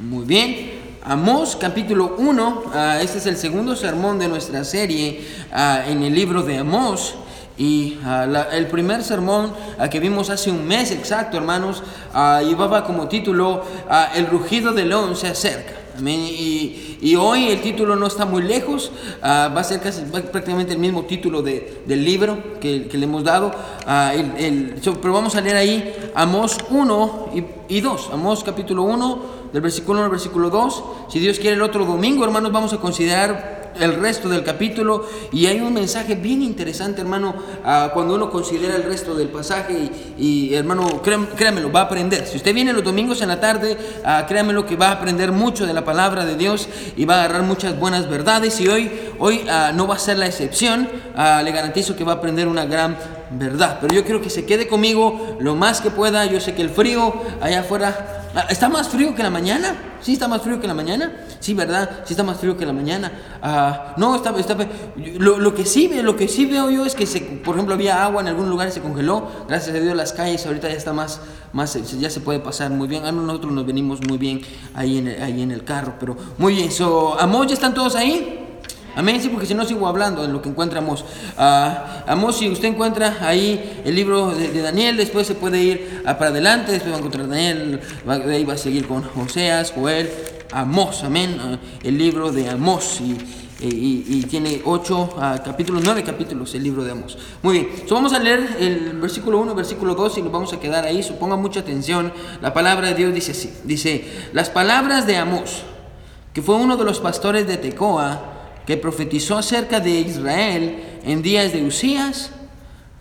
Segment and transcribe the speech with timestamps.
[0.00, 0.78] Muy bien.
[1.02, 6.14] Amós capítulo 1, ah, este es el segundo sermón de nuestra serie ah, en el
[6.14, 7.16] libro de Amós.
[7.56, 9.52] Y ah, el primer sermón
[9.90, 11.82] que vimos hace un mes exacto, hermanos,
[12.14, 13.64] ah, llevaba como título
[14.14, 15.72] El rugido del león se acerca.
[15.98, 16.20] Amén.
[16.28, 20.20] Y, y hoy el título no está muy lejos, ah, va a ser casi va-
[20.22, 23.50] prácticamente el mismo título de- del libro que, que le hemos dado.
[23.84, 28.10] ah, el- el- pero vamos a leer ahí Amós 1 y, y 2.
[28.12, 29.18] Amós capítulo 1,
[29.52, 30.84] del versículo 1 al versículo 2.
[31.08, 35.06] Si Dios quiere el otro domingo, hermanos, vamos a considerar el resto del capítulo.
[35.32, 39.90] Y hay un mensaje bien interesante, hermano, ah, cuando uno considera el resto del pasaje.
[40.18, 42.26] Y, hermano, créam- créamelo, va a aprender.
[42.26, 45.66] Si usted viene los domingos en la tarde, ah, créamelo que va a aprender mucho
[45.66, 48.60] de la palabra de Dios y va a agarrar muchas buenas verdades.
[48.60, 50.88] Y hoy, hoy ah, no va a ser la excepción,
[51.20, 52.96] Ah, le garantizo que va a aprender una gran
[53.30, 53.78] verdad.
[53.80, 56.70] Pero yo quiero que se quede conmigo lo más que pueda, yo sé que el
[56.70, 58.17] frío allá afuera...
[58.38, 59.74] Ah, ¿Está más frío que la mañana?
[60.00, 61.10] ¿Sí está más frío que la mañana?
[61.40, 62.02] Sí, ¿verdad?
[62.04, 63.10] Sí está más frío que la mañana.
[63.42, 64.56] Ah, no, está, está
[65.18, 67.04] lo, lo que sí lo que sí veo yo es que
[67.44, 69.26] por ejemplo había agua en algún lugar se congeló.
[69.48, 71.20] Gracias a Dios las calles ahorita ya está más
[71.52, 73.02] más ya se puede pasar muy bien.
[73.02, 74.40] No, Nosotros nos venimos muy bien
[74.72, 76.70] ahí en el, ahí en el carro, pero muy bien.
[76.70, 78.47] So, Amós, ¿ya están todos ahí?
[78.98, 81.04] Amén, sí, porque si no sigo hablando en lo que encontramos.
[81.36, 86.02] Ah, Amós, si usted encuentra ahí el libro de, de Daniel, después se puede ir
[86.04, 89.70] ah, para adelante, después va a encontrar Daniel, de ahí va a seguir con Oseas,
[89.70, 90.10] Joel,
[90.50, 93.00] Amós, amén, ah, el libro de Amós.
[93.00, 97.16] Y, tiene ocho ah, capítulos, nueve capítulos el libro de Amós.
[97.40, 100.58] Muy bien, so vamos a leer el versículo 1, versículo 2 y nos vamos a
[100.58, 101.04] quedar ahí.
[101.04, 102.12] So, ponga mucha atención.
[102.42, 105.62] La palabra de Dios dice así: dice, las palabras de Amós,
[106.32, 108.37] que fue uno de los pastores de Tecoa,
[108.68, 112.32] que profetizó acerca de Israel en días de Usías,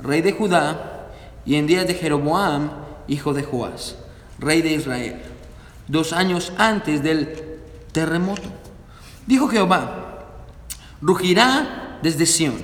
[0.01, 1.09] rey de Judá,
[1.45, 2.71] y en días de Jeroboam,
[3.09, 3.97] hijo de Joás,
[4.39, 5.17] rey de Israel,
[5.89, 7.59] dos años antes del
[7.91, 8.47] terremoto.
[9.25, 10.37] Dijo Jehová,
[11.01, 12.55] rugirá desde Sión,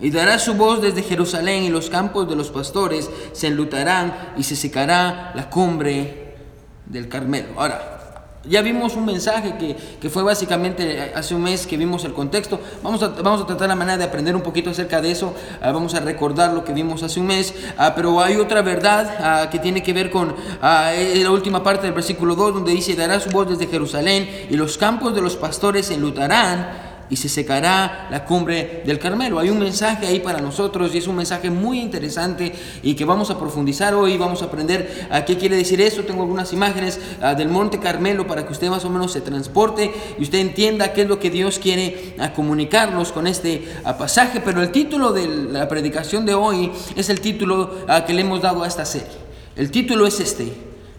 [0.00, 4.42] y dará su voz desde Jerusalén, y los campos de los pastores se enlutarán, y
[4.42, 6.34] se secará la cumbre
[6.84, 7.50] del Carmelo.
[7.56, 7.97] Ahora,
[8.48, 12.60] ya vimos un mensaje que, que fue básicamente hace un mes que vimos el contexto.
[12.82, 15.34] Vamos a, vamos a tratar la manera de aprender un poquito acerca de eso.
[15.60, 17.54] Ah, vamos a recordar lo que vimos hace un mes.
[17.76, 21.94] Ah, pero hay otra verdad ah, que tiene que ver con la última parte del
[21.94, 25.86] versículo 2, donde dice: Dará su voz desde Jerusalén y los campos de los pastores
[25.86, 29.38] se enlutarán y se secará la cumbre del Carmelo.
[29.38, 32.52] Hay un mensaje ahí para nosotros y es un mensaje muy interesante
[32.82, 36.02] y que vamos a profundizar hoy, vamos a aprender a qué quiere decir eso.
[36.02, 39.92] Tengo algunas imágenes ah, del Monte Carmelo para que usted más o menos se transporte
[40.18, 44.40] y usted entienda qué es lo que Dios quiere ah, comunicarnos con este ah, pasaje.
[44.44, 48.42] Pero el título de la predicación de hoy es el título ah, que le hemos
[48.42, 49.28] dado a esta serie.
[49.56, 50.52] El título es este,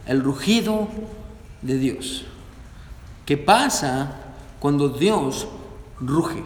[0.05, 0.87] el rugido
[1.61, 2.25] de Dios.
[3.25, 4.15] ¿Qué pasa
[4.59, 5.47] cuando Dios
[6.01, 6.43] ruge?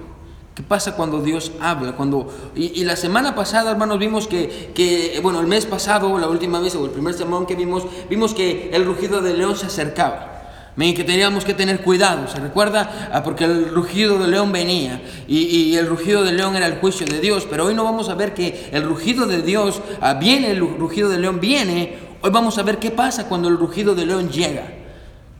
[0.55, 1.93] ¿Qué pasa cuando Dios habla?
[1.93, 6.27] Cuando, y, y la semana pasada, hermanos, vimos que, que, bueno, el mes pasado, la
[6.27, 9.65] última vez, o el primer sermón que vimos, vimos que el rugido del león se
[9.65, 10.29] acercaba.
[10.75, 13.09] Amén, que teníamos que tener cuidado, ¿se recuerda?
[13.11, 16.79] Ah, porque el rugido del león venía y, y el rugido del león era el
[16.79, 20.15] juicio de Dios, pero hoy no vamos a ver que el rugido de Dios ah,
[20.15, 23.93] viene, el rugido del león viene, hoy vamos a ver qué pasa cuando el rugido
[23.93, 24.65] del león llega,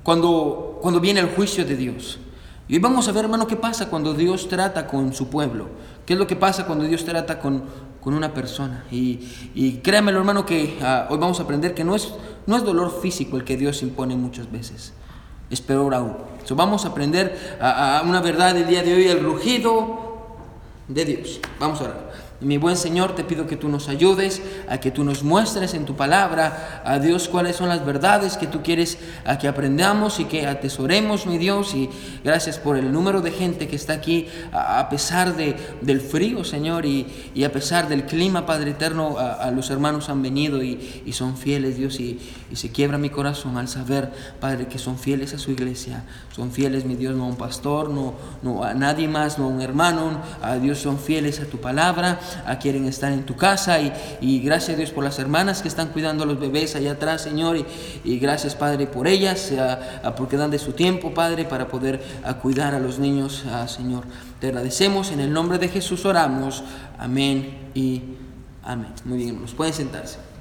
[0.04, 2.20] cuando, cuando viene el juicio de Dios.
[2.68, 5.68] Y vamos a ver, hermano, qué pasa cuando Dios trata con su pueblo.
[6.06, 7.64] ¿Qué es lo que pasa cuando Dios trata con,
[8.02, 8.86] con una persona?
[8.90, 9.20] Y,
[9.54, 12.14] y créamelo, hermano, que ah, hoy vamos a aprender que no es,
[12.48, 14.94] no es dolor físico el que Dios impone muchas veces.
[15.50, 16.16] Es peor aún.
[16.46, 20.14] So, vamos a aprender a, a una verdad del día de hoy, el rugido
[20.88, 21.42] de Dios.
[21.60, 22.23] Vamos a orar.
[22.44, 25.86] Mi buen Señor, te pido que tú nos ayudes, a que tú nos muestres en
[25.86, 30.26] tu palabra, a Dios, cuáles son las verdades que tú quieres a que aprendamos y
[30.26, 31.74] que atesoremos, mi Dios.
[31.74, 31.90] Y
[32.22, 36.86] gracias por el número de gente que está aquí, a, pesar de, del frío, Señor,
[36.86, 41.14] y, y, a pesar del clima, Padre eterno, a, los hermanos han venido y, y
[41.14, 42.20] son fieles, Dios, y,
[42.52, 44.12] y, se quiebra mi corazón al saber,
[44.42, 46.04] Padre, que son fieles a su iglesia,
[46.36, 49.48] son fieles, mi Dios, no a un pastor, no, no a nadie más, no a
[49.48, 52.20] un hermano, a Dios son fieles a tu palabra
[52.60, 56.24] quieren estar en tu casa y, y, gracias Dios por las hermanas que están cuidando
[56.24, 57.66] a los bebés allá atrás, Señor, y,
[58.04, 62.04] y gracias, Padre, por ellas, a, a porque dan de su tiempo, Padre, para poder
[62.24, 64.04] a cuidar a los niños, Señor.
[64.40, 66.64] Te agradecemos, en el nombre de Jesús oramos,
[67.00, 68.02] amén y
[68.64, 68.94] amén.
[69.06, 70.33] Muy bien, hermanos, pueden sentarse.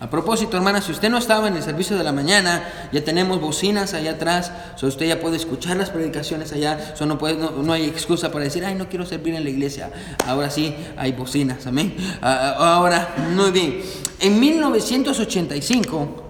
[0.00, 2.62] A propósito, hermana, si usted no estaba en el servicio de la mañana,
[2.92, 8.30] ya tenemos bocinas allá atrás, usted ya puede escuchar las predicaciones allá, no, hay excusa
[8.30, 9.90] para decir, ay, no quiero servir en la iglesia.
[10.24, 11.96] Ahora sí, hay bocinas, amén.
[12.22, 13.82] Ah, ah, ahora, muy bien.
[14.20, 16.24] En 1985,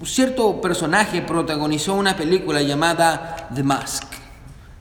[0.00, 4.04] un cierto personaje protagonizó una película llamada The Mask,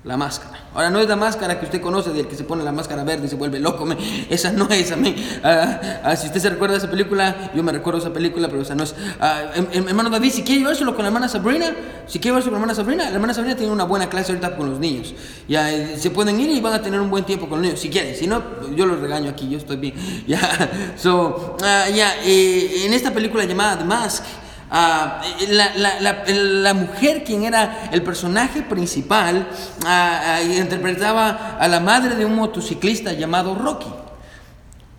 [0.04, 0.57] la máscara.
[0.78, 3.26] Ahora no es la máscara que usted conoce del que se pone la máscara verde
[3.26, 3.88] y se vuelve loco.
[4.30, 5.16] Esa no es, amén.
[5.44, 8.76] Ah, ah, si usted se recuerda esa película, yo me recuerdo esa película, pero esa
[8.76, 8.94] no es.
[9.20, 11.76] Ah, em, em, hermano David, si quiere llevárselo con la hermana Sabrina,
[12.06, 14.56] si quiere llevárselo con la hermana Sabrina, la hermana Sabrina tiene una buena clase ahorita
[14.56, 15.16] con los niños.
[15.48, 17.80] Ya eh, se pueden ir y van a tener un buen tiempo con los niños,
[17.80, 18.16] si quieren.
[18.16, 18.44] Si no,
[18.76, 19.96] yo los regaño aquí, yo estoy bien.
[20.28, 24.24] Ya, so, ya, eh, en esta película llamada The Mask.
[24.70, 29.48] Ah, la, mujer, quien era el personaje principal,
[29.86, 33.88] ah, ah, interpretaba a la madre de un motociclista llamado Rocky.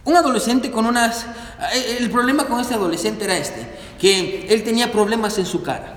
[0.05, 1.27] Un adolescente con unas...
[1.99, 3.69] El problema con este adolescente era este,
[4.01, 5.97] que él tenía problemas en su cara.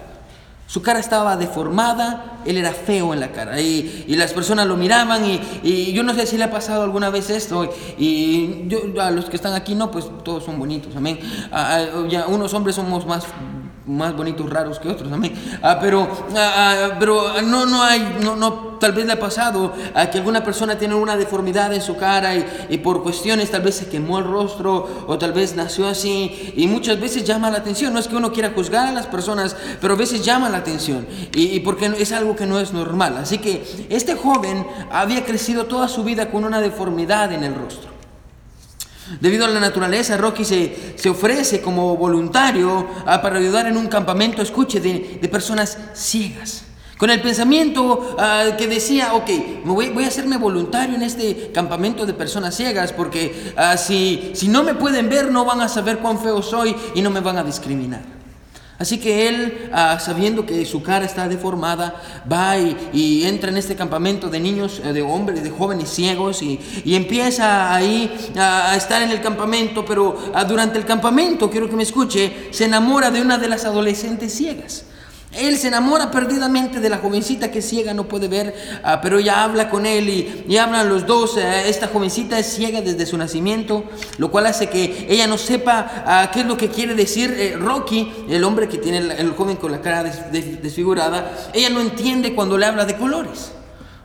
[0.68, 5.22] Su cara estaba deformada, él era feo en la cara y, las personas lo miraban
[5.26, 9.26] y, yo no sé si le ha pasado alguna vez esto y yo, a los
[9.26, 11.20] que están aquí no, pues todos son bonitos, amén.
[12.30, 13.26] unos hombres somos más
[13.86, 15.33] más bonitos raros que otros también.
[15.62, 19.74] Ah, pero ah, ah, pero no, no hay, no, no, tal vez le ha pasado
[19.94, 23.75] a que alguna persona tiene una deformidad en su cara y, por cuestiones tal vez
[23.75, 27.94] se quemó el rostro o tal vez nació así y muchas veces llama la atención.
[27.94, 31.07] No es que uno quiera juzgar a las personas, pero a veces llama la atención
[31.34, 33.18] y, y porque es algo que no es normal.
[33.18, 37.91] Así que este joven había crecido toda su vida con una deformidad en el rostro.
[39.19, 43.88] Debido a la naturaleza, Rocky se, se ofrece como voluntario ah, para ayudar en un
[43.88, 46.63] campamento, escuche, de, personas ciegas.
[46.98, 49.30] Con el pensamiento ah, que decía, ok,
[49.66, 54.48] me voy, a hacerme voluntario en este campamento de personas ciegas porque uh, si, si
[54.48, 57.38] no me pueden ver no van a saber cuán feo soy y no me van
[57.38, 58.21] a discriminar.
[58.81, 63.75] Así que él, ah, sabiendo que su cara está deformada, va y, entra en este
[63.75, 69.12] campamento de niños, eh, de hombres, de jóvenes ciegos y, empieza ahí a, estar en
[69.12, 73.38] el campamento, pero ah, durante el campamento, quiero que me escuche, se enamora de una
[73.38, 74.86] de las adolescentes ciegas.
[75.33, 79.44] Él se enamora perdidamente de la jovencita que ciega, no puede ver, ah, pero ella
[79.44, 80.10] habla con él
[80.48, 81.38] y, hablan los dos.
[81.38, 83.86] Eh, esta jovencita es ciega desde su nacimiento,
[84.18, 87.56] lo cual hace que ella no sepa ah, qué es lo que quiere decir eh,
[87.57, 91.50] Rocky, el hombre que tiene el, joven con la cara desfigurada.
[91.54, 93.54] Ella no entiende cuando le habla de colores.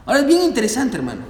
[0.07, 1.23] Ahora es bien interesante, hermano,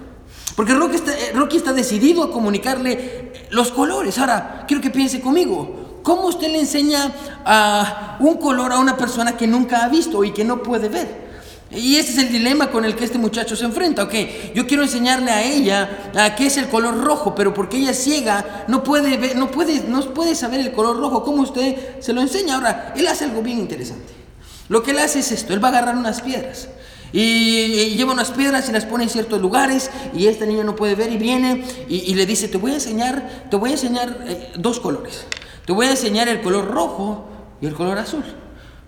[0.57, 4.19] porque Rocky está, eh, Rocky está decidido a comunicarle los colores.
[4.19, 5.86] Ahora, quiero que piense conmigo.
[6.07, 7.13] ¿Cómo usted le enseña
[7.45, 11.27] a un color a una persona que nunca ha visto y que no puede ver?
[11.73, 14.05] Y ese es el dilema con el que este muchacho se enfrenta.
[14.05, 14.15] Ok,
[14.55, 18.05] yo quiero enseñarle a ella a qué es el color rojo, pero porque ella es
[18.05, 21.25] ciega, no puede, ver, no, puede, no puede saber el color rojo.
[21.25, 22.55] ¿Cómo usted se lo enseña?
[22.55, 24.13] Ahora, él hace algo bien interesante.
[24.69, 26.69] Lo que él hace es esto: él va a agarrar unas piedras.
[27.13, 30.95] Y, lleva unas piedras y las pone en ciertos lugares y esta niña no puede
[30.95, 34.53] ver y viene y, le dice, te voy a enseñar, te voy a enseñar eh,
[34.57, 35.27] dos colores.
[35.67, 37.27] Te voy a enseñar el color rojo
[37.61, 38.25] y el color azul.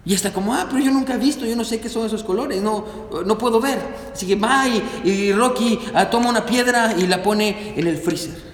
[0.04, 2.22] Y está como, ah, pero yo nunca he visto, yo no sé qué son esos
[2.22, 2.84] colores, no,
[3.26, 3.78] no puedo ver.
[4.14, 8.48] Así que va y, Rocky ah, toma una piedra y la pone en el freezer.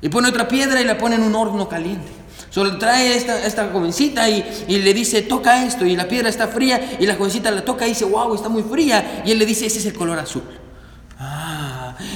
[0.00, 2.06] Y pone otra piedra y la pone en un horno caliente.
[2.48, 5.84] Solo trae esta, esta jovencita y, y, le dice, toca esto.
[5.84, 8.62] Y la piedra está fría y la jovencita la toca y dice, wow, está muy
[8.62, 9.22] fría.
[9.26, 10.44] Y él le dice, ese es el color azul.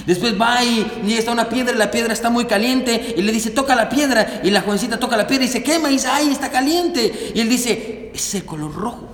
[0.06, 3.50] Después va y, está una piedra y la piedra está muy caliente y le dice,
[3.50, 4.40] toca la piedra.
[4.43, 7.32] Y la jovencita toca la piedra y se quema y dice, ay, está caliente.
[7.35, 9.09] Y él dice, es el color rojo.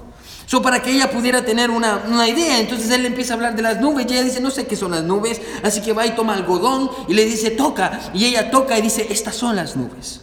[0.47, 2.59] So, para que ella pudiera tener una, una, idea.
[2.59, 4.93] Entonces él empieza a hablar de las nubes y ella dice, no sé qué son
[4.93, 5.43] las nubes.
[5.63, 8.01] Así que va y toma algodón y le dice, toca.
[8.15, 10.23] Y ella toca y dice, estas son las nubes.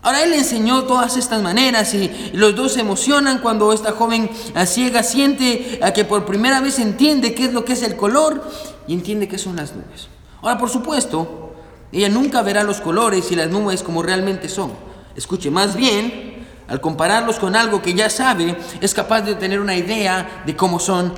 [0.00, 4.28] Ahora él le enseñó todas estas maneras y los dos se emocionan cuando esta joven
[4.66, 8.42] ciega siente que por primera vez entiende qué es lo que es el color
[8.86, 10.08] y entiende qué son las nubes.
[10.40, 11.54] Ahora, por supuesto,
[11.92, 14.72] ella nunca verá los colores y las nubes como realmente son.
[15.14, 19.76] Escuche, más bien, al compararlos con algo que ya sabe, es capaz de tener una
[19.76, 21.12] idea de cómo son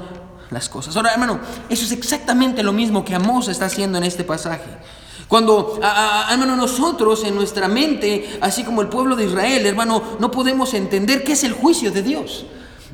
[0.50, 0.96] las cosas.
[0.96, 4.68] Ahora, hermano, eso es exactamente lo mismo que Amos está haciendo en este pasaje.
[5.28, 5.80] Cuando,
[6.30, 11.24] hermano, nosotros en nuestra mente, así como el pueblo de Israel, hermano, no podemos entender
[11.24, 12.46] qué es el juicio de Dios.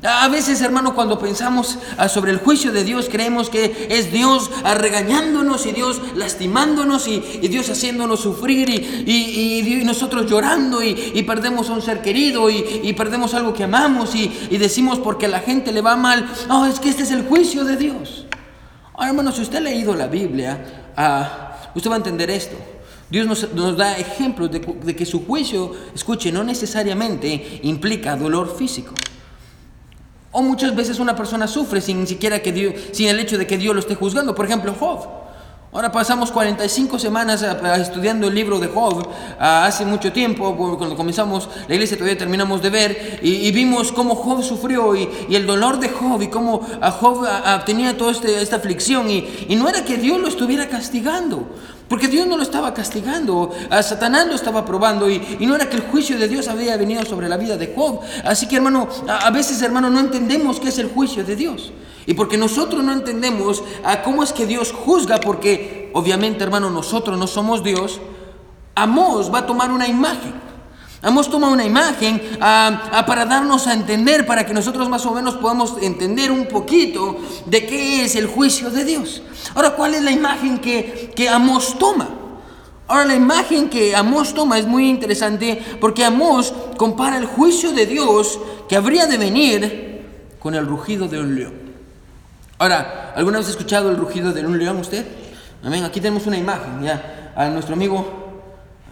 [0.03, 4.49] A veces, hermano, cuando pensamos ah, sobre el juicio de Dios, creemos que es Dios
[4.63, 11.73] ah, regañándonos y Dios lastimándonos y, Dios haciéndonos sufrir y, nosotros llorando y, perdemos a
[11.73, 15.81] un ser querido y, perdemos algo que amamos y, decimos porque a la gente le
[15.81, 18.25] va mal, oh, es que este es el juicio de Dios.
[18.93, 20.89] Ahora, hermano, si usted ha leído la Biblia,
[21.75, 22.55] usted va a entender esto.
[23.11, 28.95] Dios nos, da ejemplos de, que su juicio, escuche, no necesariamente implica dolor físico.
[30.31, 33.57] O muchas veces una persona sufre sin siquiera que Dios, sin el hecho de que
[33.57, 34.33] Dios lo esté juzgando.
[34.33, 35.21] Por ejemplo, Job.
[35.73, 37.41] Ahora pasamos 45 semanas
[37.79, 39.07] estudiando el libro de Job.
[39.39, 44.43] Hace mucho tiempo, cuando comenzamos la iglesia, todavía terminamos de ver y, vimos cómo Job
[44.43, 46.59] sufrió y, el dolor de Job y cómo
[46.99, 47.25] Job
[47.65, 49.09] tenía toda este, esta aflicción.
[49.09, 51.47] Y, y no era que Dios lo estuviera castigando,
[51.91, 55.75] porque Dios no lo estaba castigando, a Satanás lo estaba probando y, no era que
[55.75, 57.99] el juicio de Dios había venido sobre la vida de Job.
[58.23, 61.73] Así que hermano, a, veces hermano no entendemos qué es el juicio de Dios.
[62.05, 67.19] Y porque nosotros no entendemos a cómo es que Dios juzga, porque obviamente hermano nosotros
[67.19, 67.99] no somos Dios,
[68.73, 70.31] Amós va a tomar una imagen.
[71.03, 75.13] Hemos tomado una imagen ah, ah, para darnos a entender, para que nosotros más o
[75.13, 77.17] menos podamos entender un poquito
[77.47, 79.23] de qué es el juicio de Dios.
[79.55, 82.07] Ahora, ¿cuál es la imagen que, que Amos toma?
[82.87, 87.87] Ahora, la imagen que Amos toma es muy interesante porque Amos compara el juicio de
[87.87, 88.39] Dios
[88.69, 90.01] que habría de venir
[90.39, 91.53] con el rugido de un león.
[92.59, 95.03] Ahora, ¿alguna vez ha escuchado el rugido de un león usted?
[95.63, 95.83] Amén.
[95.83, 97.33] Aquí tenemos una imagen, ya.
[97.35, 98.30] A nuestro amigo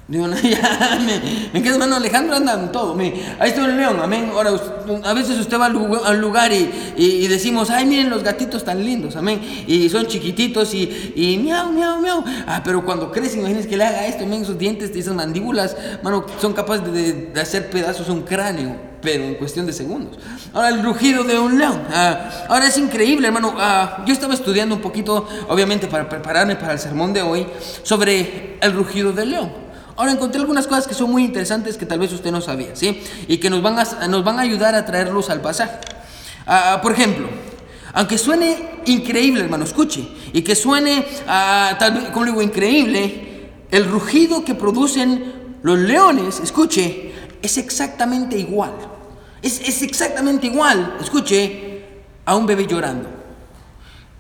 [0.10, 2.96] Digo, no, ya, me, me quedo, hermano Alejandro anda todo.
[2.96, 4.32] Me, ahí está el león, amén.
[4.34, 4.52] Ahora,
[5.04, 9.16] a veces usted va al lugar y, y, decimos, ay, miren los gatitos tan lindos,
[9.16, 9.40] amén.
[9.68, 12.24] Y son chiquititos y, y miau, miau, miau.
[12.48, 16.26] Ah, pero cuando crecen, imagínense que le haga esto, amén, sus dientes esas mandíbulas, mano,
[16.42, 20.20] son capaces de, de, hacer pedazos un cráneo pero en cuestión de segundos.
[20.54, 21.84] Ahora el rugido de un león.
[21.90, 23.54] Ah, ahora es increíble, hermano.
[23.58, 27.48] Ah, yo estaba estudiando un poquito, obviamente, para prepararme para el sermón de hoy,
[27.84, 29.69] sobre el rugido del león.
[30.00, 33.04] Ahora encontré algunas cosas que son muy interesantes que tal vez usted no sabía, ¿sí?
[33.28, 35.78] Y que nos van a, nos van a ayudar a traer luz al pasaje.
[36.48, 37.28] Ah, por ejemplo,
[37.92, 43.90] aunque suene increíble, hermano, escuche, y que suene, uh, tal vez, como digo, increíble, el
[43.90, 48.72] rugido que producen los leones, escuche, es exactamente igual.
[49.42, 51.84] Es, es exactamente igual, escuche,
[52.24, 53.10] a un bebé llorando.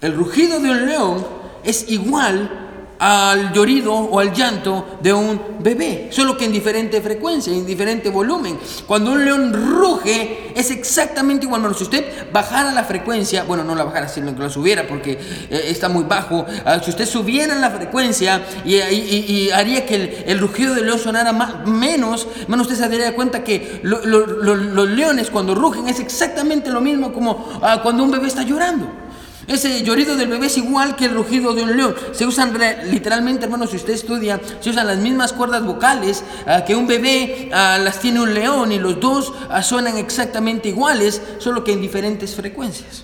[0.01, 1.25] El rugido de un león
[1.63, 2.68] es igual
[2.99, 8.09] al llorido o al llanto de un bebé, solo que en diferente frecuencia, en diferente
[8.09, 8.59] volumen.
[8.85, 11.77] Cuando un león ruge es exactamente igual, hermano.
[11.77, 15.13] Si usted bajara la frecuencia, bueno, no la bajara, sino que la subiera porque
[15.49, 16.45] eh, está muy bajo.
[16.65, 21.65] Ah, si usted subiera la frecuencia y, haría que el, rugido del león sonara más,
[21.65, 27.13] menos, hermano, usted se daría cuenta que los leones cuando rugen es exactamente lo mismo
[27.13, 29.08] como ah, cuando un bebé está llorando.
[29.49, 31.95] Ese llorido del bebé es igual que el rugido de un león.
[32.11, 36.75] Se usan literalmente, hermano, si usted estudia, se usan las mismas cuerdas vocales ah, que
[36.75, 41.63] un bebé ah, las tiene un león y los dos ah, suenan exactamente iguales, solo
[41.63, 43.03] que en diferentes frecuencias.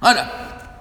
[0.00, 0.72] Ahora,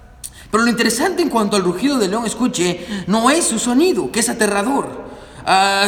[0.50, 4.22] pero lo interesante en cuanto al rugido del león, escuche, no es su sonido, que
[4.22, 5.10] es aterrador.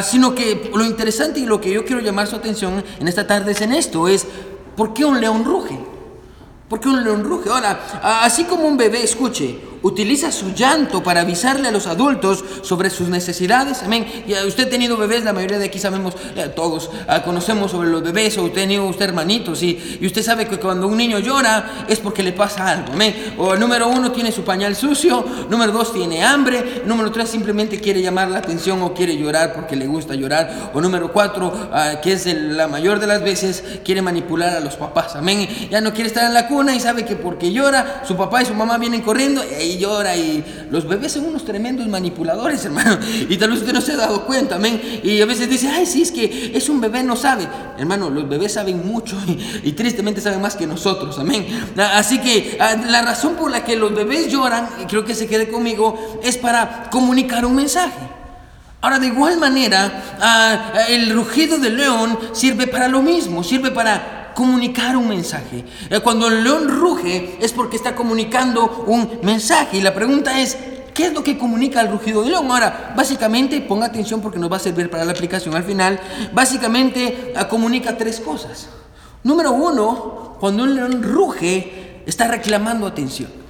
[0.03, 3.53] sino que lo interesante y lo que yo quiero llamar su atención en esta tarde
[3.53, 4.27] es en esto, es
[4.75, 5.90] ¿por qué un león ruge?
[6.71, 7.49] Porque un león ruge.
[7.49, 7.81] Ahora,
[8.23, 13.09] así como un bebé, escuche, utiliza su llanto para avisarle a los adultos sobre sus
[13.09, 13.83] necesidades.
[13.83, 14.05] Amén.
[14.27, 16.15] Y usted ha tenido bebés, la mayoría de aquí sabemos,
[16.55, 20.47] todos ah, conocemos sobre los bebés, o usted ha tenido usted hermanitos, y, usted sabe
[20.47, 22.93] que cuando un niño llora es porque le pasa algo.
[22.93, 23.35] Amén.
[23.37, 28.01] O número uno tiene su pañal sucio, número dos tiene hambre, número tres simplemente quiere
[28.01, 32.13] llamar la atención o quiere llorar porque le gusta llorar, o número cuatro, ah, que
[32.13, 35.15] es la mayor de las veces, quiere manipular a los papás.
[35.15, 35.47] Amén.
[35.69, 38.45] Ya no quiere estar en la cuna y sabe que porque llora, su papá y
[38.45, 42.97] su mamá vienen corriendo y llora y los bebés son unos tremendos manipuladores, hermano.
[43.29, 44.81] Y tal vez usted no se ha dado cuenta, amén.
[45.03, 47.47] Y a veces dice, ay, sí, es que es un bebé, no sabe.
[47.77, 49.17] Hermano, los bebés saben mucho
[49.63, 51.45] y, tristemente saben más que nosotros, amén.
[51.77, 55.15] Ah, así que ah, la razón por la que los bebés lloran, y creo que
[55.15, 58.21] se quede conmigo, es para comunicar un mensaje.
[58.81, 64.20] Ahora, de igual manera, ah, el rugido del león sirve para lo mismo, sirve para
[64.35, 65.65] comunicar un mensaje.
[65.89, 69.77] Eh, cuando el león ruge es porque está comunicando un mensaje.
[69.77, 70.57] Y la pregunta es,
[70.93, 72.49] ¿qué es lo que comunica el rugido del león?
[72.51, 75.99] Ahora, básicamente, ponga atención porque nos va a servir para la aplicación al final.
[76.33, 78.69] Básicamente eh, comunica tres cosas.
[79.23, 83.41] Número uno, cuando un león ruge, está reclamando atención.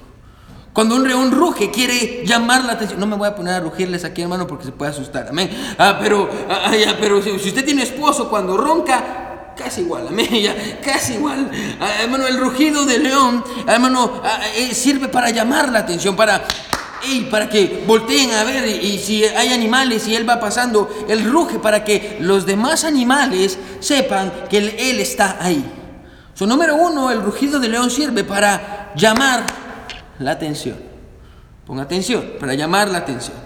[0.72, 2.98] Cuando un león ruge, quiere llamar la atención.
[2.98, 5.28] No me voy a poner a rugirles aquí, hermano, porque se puede asustar.
[5.28, 5.50] Amén.
[5.78, 10.28] Ah, pero, ah, ah pero si usted tiene esposo, cuando ronca, casi igual, amén,
[10.84, 11.50] casi igual.
[12.00, 14.22] Hermano, el rugido del león, hermano,
[14.56, 16.44] eh, sirve para llamar la atención, para,
[17.30, 21.58] para que volteen a ver y, si hay animales y él va pasando, él ruge
[21.58, 25.64] para que los demás animales sepan que él, está ahí.
[26.34, 29.44] Su número uno, el rugido del león sirve para llamar
[30.18, 30.76] la atención.
[31.66, 33.36] Ponga atención, para llamar la atención.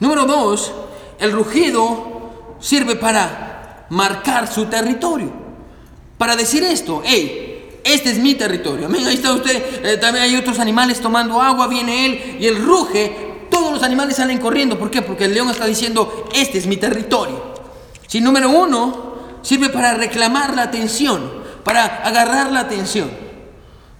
[0.00, 0.72] Número dos,
[1.18, 3.45] el rugido sirve para
[3.90, 5.30] marcar su territorio.
[6.18, 8.86] Para decir esto, hey, este es mi territorio.
[8.86, 9.84] Amén, ahí está usted.
[9.84, 13.46] Eh, también hay otros animales tomando agua, viene él y él ruge.
[13.50, 14.78] Todos los animales salen corriendo.
[14.78, 15.02] ¿Por qué?
[15.02, 17.54] Porque el león está diciendo, este es mi territorio.
[18.06, 21.30] Si número uno, sirve para reclamar la atención,
[21.64, 23.10] para agarrar la atención.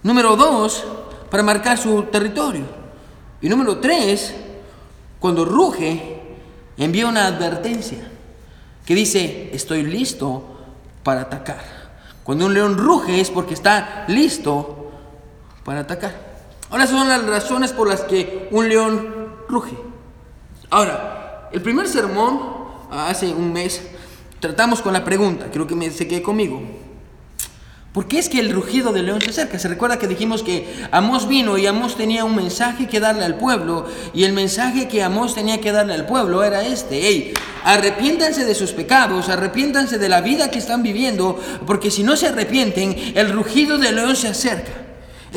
[0.03, 0.83] Número dos,
[1.29, 2.65] para marcar su territorio.
[3.41, 4.33] Y número tres,
[5.19, 6.21] cuando ruge,
[6.77, 8.11] envía una advertencia
[8.87, 10.45] que dice, estoy listo
[11.03, 11.59] para atacar.
[12.23, 14.91] Cuando un león ruge es porque está listo
[15.65, 16.15] para atacar.
[16.69, 19.77] Ahora son las razones por las que un león ruge.
[20.69, 22.39] Ahora, el primer sermón,
[22.89, 23.81] hace un mes,
[24.39, 26.61] tratamos con la pregunta, creo que me, se quede conmigo.
[27.97, 29.57] ¿Por qué es que el rugido del león se acerca?
[29.57, 33.39] Se recuerda que dijimos que Amós vino y Amós tenía un mensaje que darle al
[33.39, 38.45] pueblo y el mensaje que Amós tenía que darle al pueblo era este, hey, arrepiéntanse
[38.45, 42.95] de sus pecados, arrepiéntanse de la vida que están viviendo, porque si no se arrepienten,
[43.15, 44.86] el rugido del león se acerca.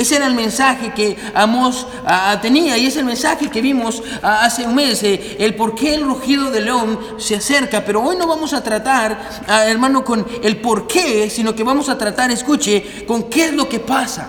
[0.01, 4.03] Ese era el mensaje que Amos ah, ah, tenía y es el mensaje que vimos
[4.23, 7.85] ah, hace un mes, eh, el por qué el rugido del león se acerca.
[7.85, 11.99] Pero hoy no vamos a tratar, hermano, con el por qué, sino que vamos a
[11.99, 14.27] tratar, escuche, con qué es lo que pasa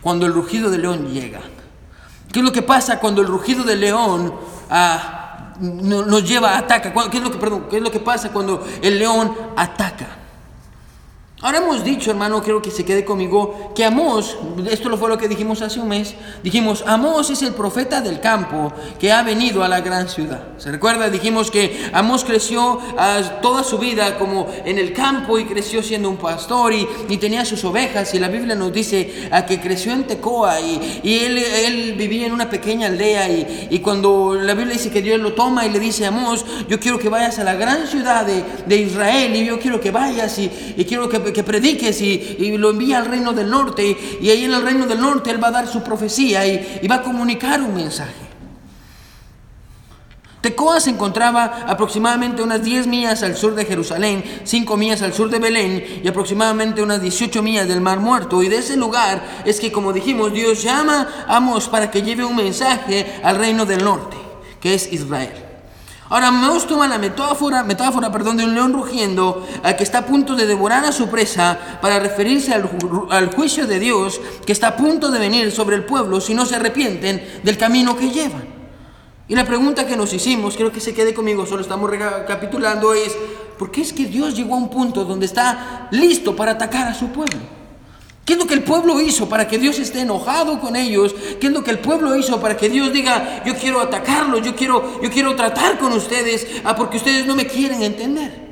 [0.00, 1.40] cuando el rugido del león llega.
[2.32, 4.34] ¿Qué es lo que pasa cuando el rugido del león
[5.58, 6.64] nos lleva a?
[6.64, 7.40] ¿Qué es lo que,
[7.70, 10.25] qué es lo que pasa cuando el león ataca?
[11.42, 14.38] Ahora hemos dicho, hermano, quiero que se quede conmigo, que Amós,
[14.70, 18.72] esto fue lo que dijimos hace un mes, dijimos, Amós es el profeta del campo
[18.98, 20.44] que ha venido a la gran ciudad.
[20.56, 21.10] ¿Se recuerda?
[21.10, 26.08] Dijimos que Amós creció ah, toda su vida como en el campo y creció siendo
[26.08, 26.86] un pastor y,
[27.18, 31.36] tenía sus ovejas y la Biblia nos dice ah, que creció en Tecoa y, él,
[31.36, 35.66] él, vivía en una pequeña aldea y, cuando la Biblia dice que Dios lo toma
[35.66, 39.36] y le dice Amós, yo quiero que vayas a la gran ciudad de, de Israel
[39.36, 40.48] y yo quiero que vayas y
[40.86, 44.62] quiero que que prediques y, lo envía al reino del norte y ahí en el
[44.62, 48.26] reino del norte él va a dar su profecía y, va a comunicar un mensaje.
[50.40, 55.28] Tecoa se encontraba aproximadamente unas 10 millas al sur de Jerusalén, 5 millas al sur
[55.28, 58.42] de Belén y aproximadamente unas 18 millas del Mar Muerto.
[58.42, 62.24] Y de ese lugar es que, como dijimos, Dios llama a Amos para que lleve
[62.24, 64.16] un mensaje al reino del norte,
[64.60, 65.45] que es Israel.
[66.08, 69.44] Ahora Meos toma la metáfora, metáfora perdón, de un león rugiendo
[69.76, 72.70] que está a punto de devorar a su presa para referirse al,
[73.10, 76.46] al, juicio de Dios que está a punto de venir sobre el pueblo si no
[76.46, 78.44] se arrepienten del camino que llevan.
[79.28, 83.16] Y la pregunta que nos hicimos, quiero que se quede conmigo, solo estamos recapitulando, es
[83.58, 86.94] ¿por qué es que Dios llegó a un punto donde está listo para atacar a
[86.94, 87.55] su pueblo?
[88.26, 91.14] ¿Qué es lo que el pueblo hizo para que Dios esté enojado con ellos?
[91.40, 94.56] ¿Qué es lo que el pueblo hizo para que Dios diga, yo quiero atacarlos, yo
[94.56, 98.46] quiero, yo quiero tratar con ustedes, ah, porque ustedes no me quieren entender?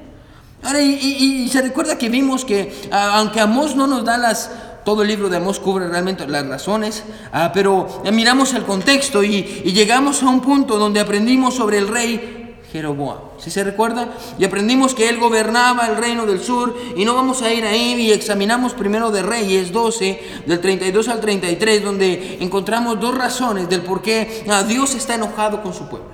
[0.62, 4.48] Ahora, y, se recuerda que vimos que, ah, aunque Amós no nos da las,
[4.84, 9.42] todo el libro de Amós cubre realmente las razones, ah, pero miramos el contexto y,
[9.42, 12.43] llegamos a un punto donde aprendimos sobre el rey
[12.74, 13.18] Jeroboam.
[13.38, 17.40] Si se recuerda, y aprendimos que él gobernaba el reino del sur, y no vamos
[17.40, 22.98] a ir ahí y examinamos primero de Reyes 12, del 32 al 33, donde encontramos
[22.98, 26.08] dos razones del por qué ah, Dios está enojado con su pueblo.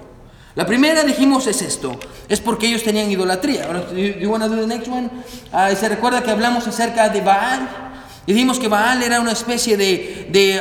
[0.54, 3.64] La primera dijimos es esto, es porque ellos tenían idolatría.
[3.64, 5.08] Ahora, you wanna do the next one?
[5.50, 7.70] Ah, se recuerda que hablamos acerca de Baal.
[8.26, 10.60] Dijimos que Baal era una especie de, de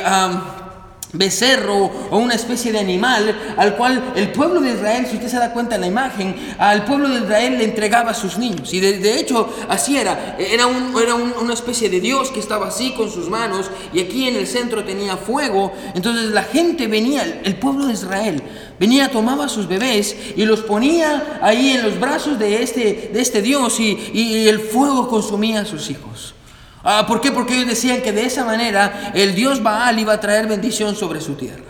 [1.12, 5.38] becerro o una especie de animal al cual el pueblo de Israel, si usted se
[5.38, 8.72] da cuenta en la imagen, al pueblo de Israel le entregaba a sus niños.
[8.72, 12.92] Y de, hecho así era, era, un, era una especie de Dios que estaba así
[12.92, 15.72] con sus manos y aquí en el centro tenía fuego.
[15.94, 18.42] Entonces la gente venía, el pueblo de Israel,
[18.78, 23.42] venía, tomaba sus bebés y los ponía ahí en los brazos de este, de este
[23.42, 26.34] Dios y el fuego consumía a sus hijos.
[26.82, 27.30] Ah, ¿Por qué?
[27.30, 31.20] Porque ellos decían que de esa manera el Dios Baal iba a traer bendición sobre
[31.20, 31.64] su tierra.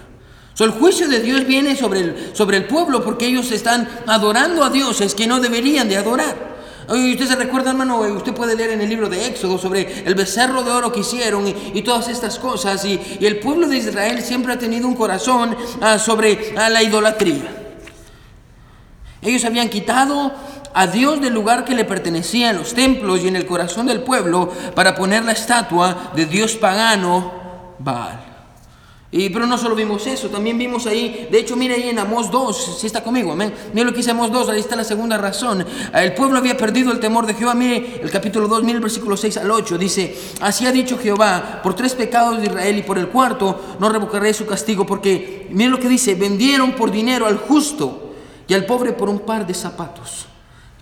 [0.59, 4.71] el juicio de Dios viene sobre el, sobre el pueblo porque ellos están adorando a
[4.71, 6.51] dioses que no deberían de adorar.
[6.91, 10.65] Usted se recuerda, hermano, usted puede leer en el libro de Éxodo sobre el becerro
[10.65, 12.85] de oro que hicieron y, todas estas cosas.
[12.85, 17.61] Y, el pueblo de Israel siempre ha tenido un corazón ah, sobre ah, la idolatría.
[19.23, 20.33] Ellos habían quitado
[20.75, 24.03] a Dios del lugar que le pertenecía en los templos y en el corazón del
[24.03, 27.33] pueblo para poner la estatua de Dios pagano
[27.79, 28.31] Baal.
[29.13, 32.31] Y, pero no solo vimos eso, también vimos ahí, de hecho, mire ahí en Amós
[32.31, 33.53] 2, si está conmigo, amén.
[33.73, 35.67] Mire lo que dice Amós 2, ahí está la segunda razón.
[35.93, 37.55] El pueblo había perdido el temor de Jehová.
[37.55, 41.59] Mire el capítulo 2, mire el versículo 6 al 8, dice: Así ha dicho Jehová,
[41.61, 45.71] por tres pecados de Israel y por el cuarto no revocaré su castigo, porque mire
[45.71, 48.13] lo que dice: vendieron por dinero al justo
[48.47, 50.27] y al pobre por un par de zapatos.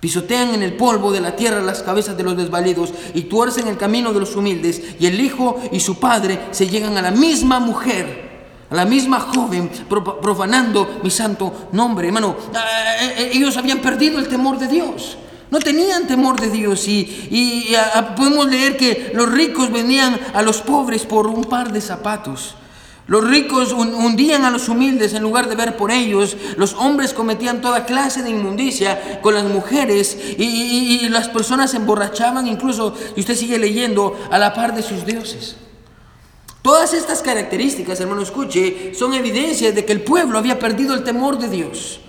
[0.01, 3.77] Pisotean en el polvo de la tierra las cabezas de los desvalidos y tuercen el
[3.77, 4.81] camino de los humildes.
[5.01, 9.19] Y el hijo y su padre se llegan a la misma mujer, a la misma
[9.21, 9.69] joven,
[10.23, 12.07] profanando mi santo nombre.
[12.07, 15.19] Hermano, eh, eh, ellos habían perdido el temor de Dios.
[15.51, 17.75] No tenían temor de Dios y,
[18.17, 22.55] podemos leer que los ricos venían a los pobres por un par de zapatos.
[23.09, 26.37] Los ricos hundían a los humildes en lugar de ver por ellos.
[26.59, 32.47] Los hombres cometían toda clase de inmundicia con las mujeres y, las personas se emborrachaban
[32.47, 35.57] incluso, y usted sigue leyendo, a la par de sus dioses.
[36.61, 41.38] Todas estas características, hermano, escuche, son evidencias de que el pueblo había perdido el temor
[41.38, 42.01] de Dios.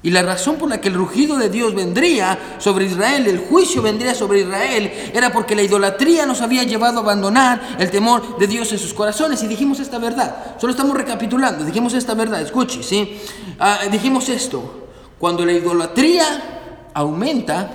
[0.00, 3.82] Y la razón por la que el rugido de Dios vendría sobre Israel, el juicio
[3.82, 8.46] vendría sobre Israel, era porque la idolatría nos había llevado a abandonar el temor de
[8.46, 9.42] Dios en sus corazones.
[9.42, 13.18] Y dijimos esta verdad, solo estamos recapitulando, dijimos esta verdad, escuche, ¿sí?
[13.58, 17.70] Ah, dijimos esto, cuando la idolatría aumenta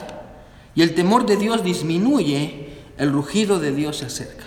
[0.75, 4.45] y el temor de Dios disminuye, el rugido de Dios se acerca.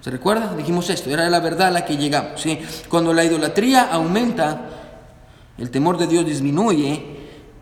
[0.00, 0.54] ¿Se recuerda?
[0.56, 2.40] Dijimos esto, era la verdad a la que llegamos.
[2.40, 2.58] ¿sí?
[2.88, 4.79] Cuando la idolatría aumenta,
[5.60, 7.18] el temor de Dios disminuye,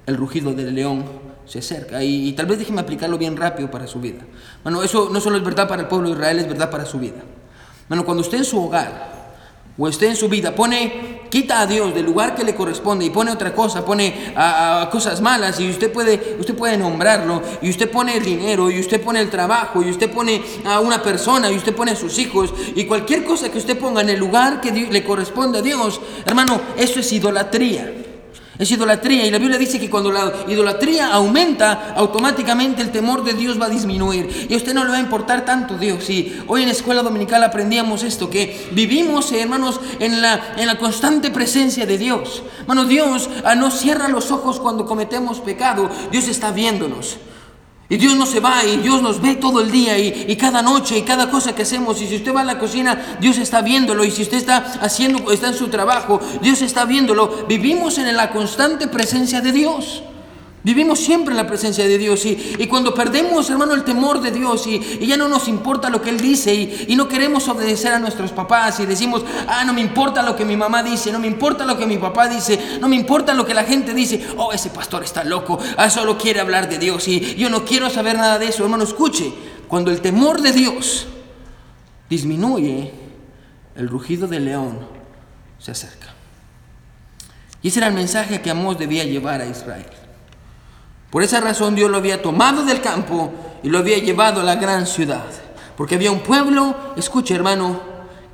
[0.06, 1.04] el rugido del león
[1.44, 2.02] se acerca.
[2.02, 4.20] Y, tal vez déjeme aplicarlo bien rápido para su vida.
[4.62, 6.98] Bueno, eso no solo es verdad para el pueblo de Israel, es verdad para su
[6.98, 7.20] vida.
[7.88, 9.17] Bueno, cuando usted en su hogar
[9.78, 13.10] o esté en su vida, pone, quita a Dios del lugar que le corresponde y
[13.10, 17.88] pone otra cosa, pone a, cosas malas y usted puede, usted puede nombrarlo y usted
[17.88, 21.56] pone el dinero y usted pone el trabajo y usted pone a una persona y
[21.56, 24.72] usted pone a sus hijos y cualquier cosa que usted ponga en el lugar que
[24.72, 28.08] le corresponde a Dios, hermano, eso es idolatría.
[28.59, 33.35] Es idolatría y la Biblia dice que cuando la idolatría aumenta, automáticamente el temor de
[33.35, 34.49] Dios va a disminuir.
[34.51, 36.11] Y a usted no le va a importar tanto Dios.
[36.11, 40.77] Y hoy en la escuela dominical aprendíamos esto, que vivimos, hermanos, en la, en la
[40.77, 42.42] constante presencia de Dios.
[42.61, 45.88] Hermano, Dios ah, no cierra los ojos cuando cometemos pecado.
[46.11, 47.18] Dios está viéndonos.
[47.90, 50.98] Y Dios no se va y Dios nos ve todo el día y, cada noche
[50.98, 52.01] y cada cosa que hacemos.
[52.03, 54.05] Y si usted va a la cocina, Dios está viéndolo.
[54.05, 57.46] Y si usted está haciendo, está en su trabajo, Dios está viéndolo.
[57.48, 60.03] Vivimos en la constante presencia de Dios.
[60.64, 64.66] Vivimos siempre en la presencia de Dios y, cuando perdemos, hermano, el temor de Dios
[64.66, 68.33] y, ya no nos importa lo que Él dice y, no queremos obedecer a nuestros
[68.33, 71.64] papás y decimos, ah, no me importa lo que mi mamá dice, no me importa
[71.64, 74.71] lo que mi papá dice, no me importa lo que la gente dice, oh, ese
[74.71, 78.38] pastor está loco, ah, solo quiere hablar de Dios y yo no quiero saber nada
[78.38, 79.33] de eso, hermano, escuche,
[79.68, 81.07] cuando el temor de Dios
[82.11, 82.92] disminuye,
[83.77, 84.81] el rugido del león
[85.59, 86.09] se acerca.
[87.62, 89.87] Y ese era el mensaje que Amós debía llevar a Israel.
[91.11, 94.57] Por esa razón Dios lo había tomado del campo y lo había llevado a la
[94.57, 95.25] gran ciudad.
[95.77, 97.81] Porque había un pueblo, escuche hermano,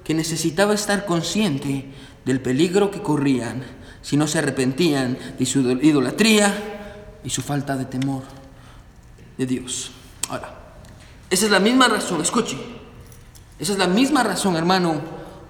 [0.03, 1.93] que necesitaba estar consciente
[2.25, 3.65] del peligro que corrían
[4.03, 8.23] si no se arrepentían de su idolatría y su falta de temor
[9.39, 9.93] de Dios.
[10.29, 10.55] Ahora,
[11.31, 12.57] esa es la misma razón, escuche,
[13.59, 15.01] esa es la misma razón, hermano,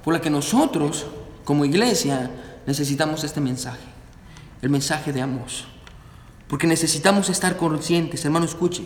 [0.04, 1.06] por la que nosotros,
[1.44, 2.30] como iglesia,
[2.66, 3.84] necesitamos este mensaje,
[4.62, 5.66] el mensaje de Amos.
[6.54, 8.84] Porque necesitamos estar conscientes, hermano, escuche.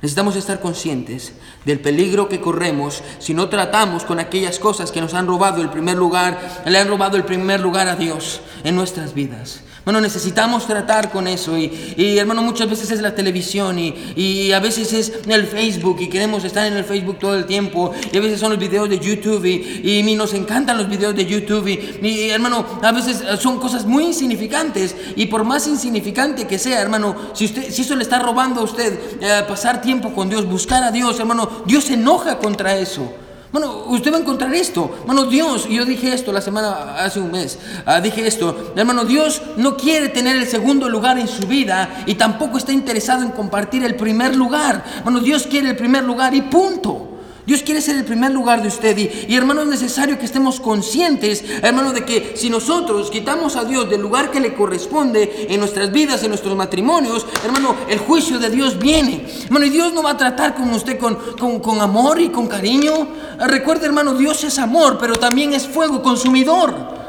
[0.00, 1.34] Necesitamos estar conscientes
[1.66, 5.68] del peligro que corremos si no tratamos con aquellas cosas que nos han robado el
[5.68, 9.60] primer lugar, le han robado el primer lugar a Dios en nuestras vidas.
[9.84, 14.92] Bueno, necesitamos tratar con eso y, hermano, muchas veces es la televisión y, a veces
[14.92, 18.38] es el Facebook y queremos estar en el Facebook todo el tiempo y a veces
[18.38, 22.64] son los videos de YouTube y, y nos encantan los videos de YouTube y, hermano,
[22.80, 27.70] a veces son cosas muy insignificantes y por más insignificante que sea, hermano, si, usted,
[27.70, 31.18] si eso le está robando a usted eh, pasar tiempo con Dios, buscar a Dios,
[31.18, 33.12] hermano, Dios se enoja contra eso.
[33.52, 34.96] Bueno, usted va a encontrar esto.
[35.02, 38.72] Hermano, Dios, yo dije esto la semana, hace un mes, ah, dije esto.
[38.74, 43.22] Hermano, Dios no quiere tener el segundo lugar en su vida y tampoco está interesado
[43.22, 44.82] en compartir el primer lugar.
[44.98, 47.11] Hermano, Dios quiere el primer lugar y punto.
[47.44, 51.44] Dios quiere ser el primer lugar de usted y, hermano es necesario que estemos conscientes,
[51.62, 55.90] hermano, de que si nosotros quitamos a Dios del lugar que le corresponde en nuestras
[55.90, 59.26] vidas, en nuestros matrimonios, hermano, el juicio de Dios viene.
[59.44, 61.16] Hermano, y Dios no va a tratar con usted con,
[61.60, 63.08] con amor y con cariño.
[63.40, 67.02] Recuerde, hermano, Dios es amor, pero también es fuego consumidor.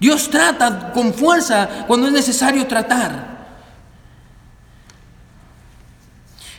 [0.00, 3.39] Dios trata con fuerza cuando es necesario tratar.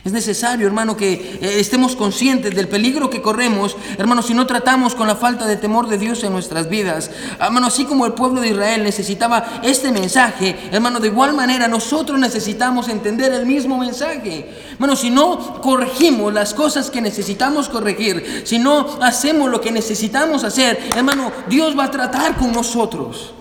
[0.04, 4.96] Es necesario, hermano, que eh, estemos conscientes del peligro que corremos, hermano, si no tratamos
[4.96, 7.08] con la falta de temor de Dios en nuestras vidas.
[7.38, 12.18] Hermano, así como el pueblo de Israel necesitaba este mensaje, hermano, de igual manera nosotros
[12.18, 14.50] necesitamos entender el mismo mensaje.
[14.72, 20.42] Hermano, si no corregimos las cosas que necesitamos corregir, si no hacemos lo que necesitamos
[20.42, 23.34] hacer, hermano, Dios va a tratar con nosotros.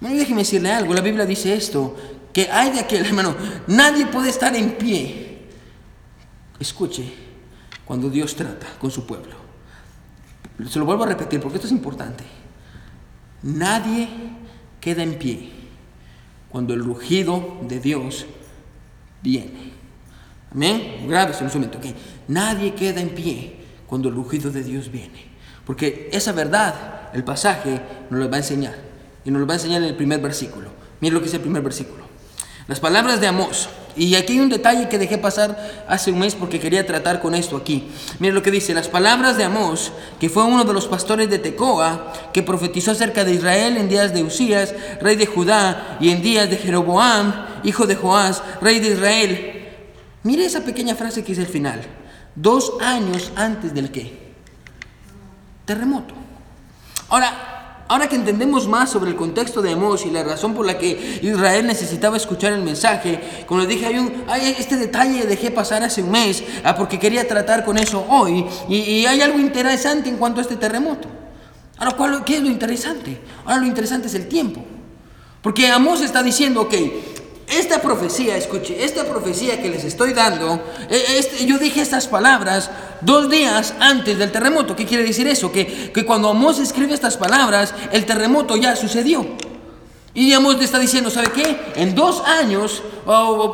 [0.00, 1.96] déjeme decirle algo, la Biblia dice esto,
[2.30, 3.34] que hay de aquel, hermano,
[3.68, 5.27] nadie puede estar en pie.
[6.60, 7.12] Escuche,
[7.84, 9.34] cuando Dios trata con su pueblo.
[10.68, 12.24] Se lo vuelvo a repetir porque esto es importante.
[13.42, 14.08] Nadie
[14.80, 15.52] queda en pie
[16.50, 18.26] cuando el rugido de Dios
[19.22, 19.72] viene.
[20.52, 21.06] Amén.
[21.08, 21.80] Grave en momento.
[21.80, 21.94] que
[22.28, 25.28] Nadie queda en pie cuando el rugido de Dios viene.
[25.64, 28.74] Porque esa verdad, el pasaje, nos lo va a enseñar.
[29.24, 30.70] Y nos lo va a enseñar en el primer versículo.
[31.00, 32.04] Miren lo que dice el primer versículo.
[32.66, 33.68] Las palabras de Amós.
[33.98, 37.34] Y aquí hay un detalle que dejé pasar hace un mes porque quería tratar con
[37.34, 37.90] esto aquí.
[38.20, 41.40] Miren lo que dice, las palabras de Amós, que fue uno de los pastores de
[41.40, 46.22] Tecoa, que profetizó acerca de Israel en días de Usías, rey de Judá, y en
[46.22, 47.34] días de Jeroboam,
[47.64, 49.68] hijo de Joás, rey de Israel.
[50.22, 51.80] Mire esa pequeña frase que dice al final.
[52.36, 54.16] Dos años antes del qué?
[55.64, 56.14] Terremoto.
[57.08, 57.57] Ahora,
[57.88, 61.20] ahora que entendemos más sobre el contexto de Amós y la razón por la que
[61.22, 65.82] Israel necesitaba escuchar el mensaje, como les dije, hay, un, hay este detalle dejé pasar
[65.82, 70.08] hace un mes ah, porque quería tratar con eso hoy y, y, hay algo interesante
[70.08, 71.08] en cuanto a este terremoto.
[71.78, 73.20] Ahora, ¿cuál, ¿qué es lo interesante?
[73.44, 74.64] Ahora lo interesante es el tiempo.
[75.42, 76.74] Porque Amós está diciendo, ok,
[77.50, 82.70] esta profecía, escuche, esta profecía que les estoy dando, eh, este, yo dije estas palabras
[83.00, 84.76] dos días antes del terremoto.
[84.76, 85.50] ¿Qué quiere decir eso?
[85.50, 89.26] Que, que cuando Amós escribe estas palabras, el terremoto ya sucedió.
[90.18, 91.56] Y digamos, le está diciendo, ¿sabe qué?
[91.76, 92.82] En dos años,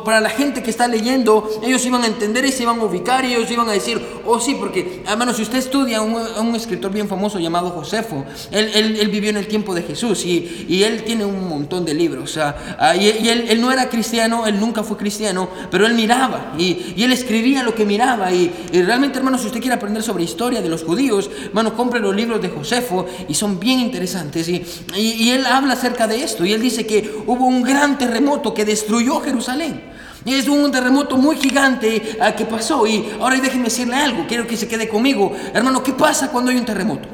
[0.03, 3.23] para la gente que está leyendo, ellos iban a entender y se iban a ubicar
[3.23, 6.91] y ellos iban a decir, oh sí, porque, hermano, si usted estudia a un, escritor
[6.91, 11.03] bien famoso llamado Josefo, él, él, vivió en el tiempo de Jesús y, y, él
[11.03, 12.31] tiene un montón de libros.
[12.31, 16.53] Sea, ah, y, él, él, no era cristiano, él nunca fue cristiano, pero él miraba
[16.57, 18.31] y, y él escribía lo que miraba.
[18.31, 22.15] Y, realmente, hermano, si usted quiere aprender sobre historia de los judíos, hermano, compre los
[22.15, 24.49] libros de Josefo y son bien interesantes.
[24.49, 24.65] Y,
[24.97, 26.43] y, él habla acerca de esto.
[26.43, 29.93] Y él dice que hubo un gran terremoto que destruyó Jerusalén.
[30.25, 32.87] Es un terremoto muy gigante ah, que pasó.
[32.87, 35.31] Y ahora déjenme decirle algo, quiero que se quede conmigo.
[35.53, 37.07] Hermano, ¿qué pasa cuando hay un terremoto?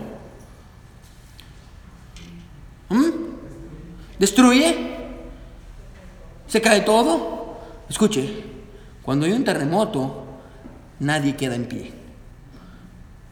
[2.89, 3.09] ¿Mm?
[4.17, 4.91] ¿Destruye?
[6.47, 7.57] ¿Se cae todo?
[7.89, 8.43] Escuche,
[9.01, 10.25] cuando hay un terremoto,
[10.99, 11.91] nadie queda en pie.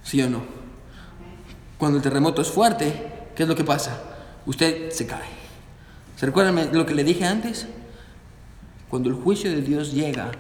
[0.04, 0.42] ¿Sí o no?
[1.78, 3.98] Cuando el terremoto es fuerte, ¿qué es lo que pasa?
[4.46, 5.39] Usted se cae.
[6.20, 7.66] ¿Se recuerdan lo que le dije antes?
[8.90, 10.32] Cuando el juicio de Dios llega,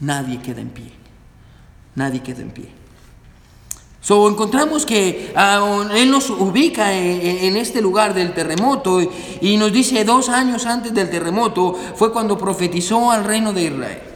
[0.00, 0.92] nadie queda en pie.
[1.94, 2.68] Nadie queda en pie.
[4.02, 5.32] So, encontramos que
[5.94, 9.00] Él nos ubica en, este lugar del terremoto
[9.40, 14.11] y nos dice dos años antes del terremoto fue cuando profetizó al reino de Israel.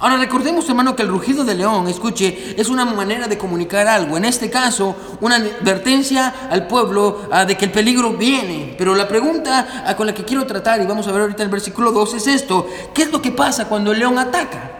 [0.00, 4.16] Ahora recordemos, hermano, que el rugido de león, escuche, es una manera de comunicar algo.
[4.16, 8.76] En este caso, una advertencia al pueblo ah, de que el peligro viene.
[8.78, 11.48] Pero la pregunta ah, con la que quiero tratar, y vamos a ver ahorita el
[11.48, 12.68] versículo 2, es esto.
[12.94, 14.70] ¿Qué es lo que pasa cuando el león ataca?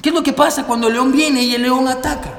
[0.00, 2.38] ¿Qué es lo que pasa cuando el león viene y el león ataca?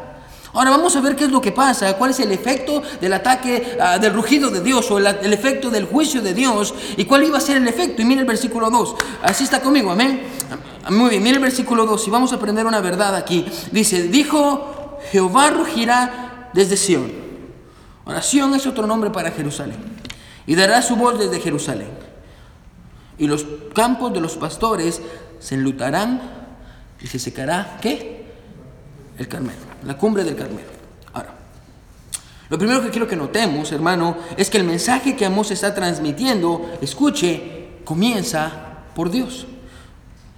[0.54, 3.78] Ahora vamos a ver qué es lo que pasa, cuál es el efecto del ataque
[3.82, 7.24] ah, del rugido de Dios o el, el, efecto del juicio de Dios y cuál
[7.26, 8.02] iba a ser el efecto.
[8.02, 10.22] Y mira el versículo 2, así está conmigo, amén.
[10.90, 13.46] Muy bien, mira el versículo 2 y vamos a aprender una verdad aquí.
[13.72, 17.12] Dice, dijo, Jehová rugirá desde Sión.
[18.06, 19.78] Ahora, Sión es otro nombre para Jerusalén.
[20.46, 21.90] Y dará su voz desde Jerusalén.
[23.18, 25.02] Y los campos de los pastores
[25.40, 26.22] se enlutarán
[27.02, 28.26] y se secará, ¿qué?
[29.18, 30.68] El Carmelo, la cumbre del Carmelo.
[31.14, 31.34] Ahora,
[32.50, 36.78] lo primero que quiero que notemos, hermano, es que el mensaje que Amós está transmitiendo,
[36.82, 38.52] escuche, comienza
[38.96, 39.48] por Dios.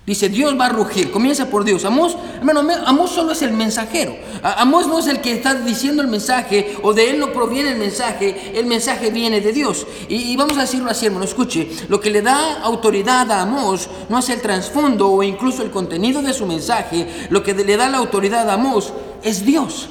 [0.06, 1.10] Dice, Dios va a rugir.
[1.10, 1.84] Comienza por Dios.
[1.84, 4.15] Amós, hermano, Amós solo es el mensajero.
[4.44, 7.80] Amós no es el que está diciendo el mensaje o de él no proviene el
[7.80, 8.52] mensaje.
[8.54, 9.88] El mensaje viene de Dios.
[10.08, 11.26] Y, vamos a decirlo así, hermano.
[11.26, 15.72] Escuche, lo que le da autoridad a Amós no es el trasfondo o incluso el
[15.72, 17.08] contenido de su mensaje.
[17.32, 19.89] Lo que le da la autoridad a Amós es Dios.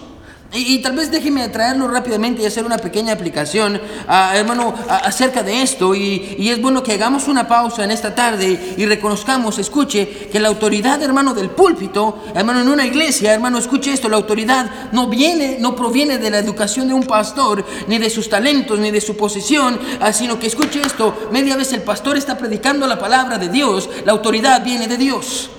[0.56, 5.62] Y, tal vez déjeme traerlo rápidamente y hacer una pequeña aplicación, ah, hermano, acerca de
[5.62, 5.96] esto.
[5.96, 10.38] Y, y, es bueno que hagamos una pausa en esta tarde y reconozcamos, escuche, que
[10.38, 15.08] la autoridad, hermano, del púlpito, hermano, en una iglesia, hermano, escuche esto, la autoridad no
[15.08, 19.00] viene, no proviene de la educación de un pastor, ni de sus talentos, ni de
[19.00, 23.38] su posición, ah, sino que escuche esto, media vez el pastor está predicando la palabra
[23.38, 25.50] de Dios, la autoridad viene de Dios.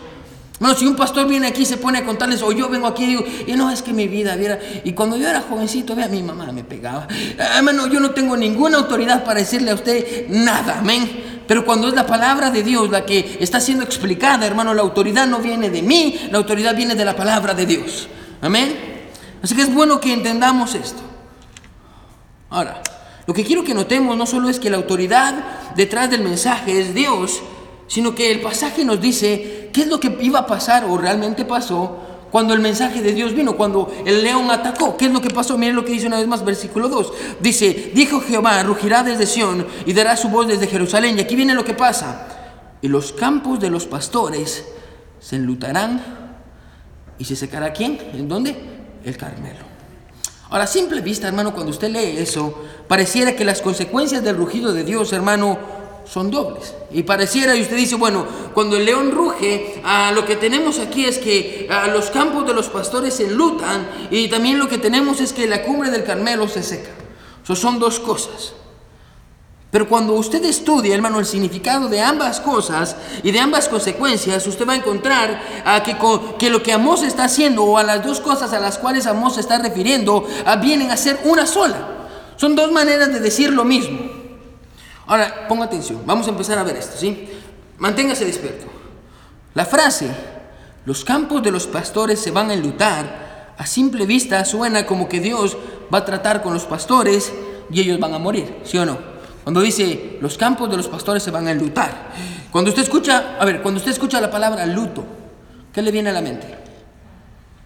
[0.59, 3.03] No, si un pastor viene aquí y se pone a contarles, o yo vengo aquí
[3.03, 6.07] y digo, y no, es que mi vida, viera, y cuando yo era jovencito, vea,
[6.07, 7.07] mi mamá me pegaba.
[7.57, 11.43] Hermano, yo no tengo ninguna autoridad para decirle a usted nada, amén.
[11.45, 15.27] Pero cuando es la palabra de Dios la que está siendo explicada, hermano, la autoridad
[15.27, 18.07] no viene de mí, la autoridad viene de la palabra de Dios.
[18.41, 18.75] Amén.
[19.43, 21.01] Así que es bueno que entendamos esto.
[22.49, 22.81] Ahora,
[23.27, 25.33] Lo que quiero que notemos no solo es que la autoridad
[25.75, 27.41] detrás del mensaje es Dios,
[27.87, 31.45] sino que el pasaje nos dice qué es lo que iba a pasar o realmente
[31.45, 31.97] pasó
[32.31, 34.97] cuando el mensaje de Dios vino, cuando el león atacó.
[34.97, 35.57] ¿Qué es lo que pasó?
[35.57, 37.13] Miren lo que dice una vez más, versículo 2.
[37.39, 41.17] Dice, dijo Jehová, rugirá desde Sión y dará su voz desde Jerusalén.
[41.17, 42.27] Y aquí viene lo que pasa.
[42.81, 44.65] Y los campos de los pastores
[45.19, 46.03] se enlutarán
[47.17, 47.97] y se secará quién?
[48.13, 48.55] ¿En dónde?
[49.05, 49.65] El Carmelo.
[50.49, 54.73] Ahora, a simple vista, hermano, cuando usted lee eso, pareciera que las consecuencias del rugido
[54.73, 55.57] de Dios, hermano,
[56.07, 56.73] son dobles.
[56.91, 61.05] Y pareciera, y usted dice, bueno, cuando el león ruge, ah, lo que tenemos aquí
[61.05, 65.19] es que ah, los campos de los pastores se enlutan y también lo que tenemos
[65.21, 66.91] es que la cumbre del Carmelo se seca.
[67.43, 68.53] Eso son dos cosas.
[69.71, 74.65] Pero cuando usted estudia, hermano, el significado de ambas cosas y de ambas consecuencias, usted
[74.65, 75.97] va a encontrar ah, que,
[76.39, 79.35] que, lo que Amós está haciendo o a las dos cosas a las cuales Amós
[79.35, 80.25] se está refiriendo
[80.61, 81.89] vienen a ser una sola.
[82.37, 84.14] Son dos maneras de decir lo mismo.
[85.07, 87.29] Ahora, ponga atención, vamos a empezar a ver esto, ¿sí?
[87.77, 88.65] Manténgase despierto.
[89.53, 90.09] La frase,
[90.85, 95.19] los campos de los pastores se van a enlutar, a simple vista suena como que
[95.19, 95.57] Dios
[95.93, 97.31] va a tratar con los pastores
[97.69, 98.97] y ellos van a morir, ¿sí o no?
[99.43, 102.11] Cuando dice, los campos de los pastores se van a enlutar.
[102.51, 105.05] Cuando usted escucha, a ver, cuando usted escucha la palabra luto,
[105.71, 106.65] ¿qué le viene a la mente?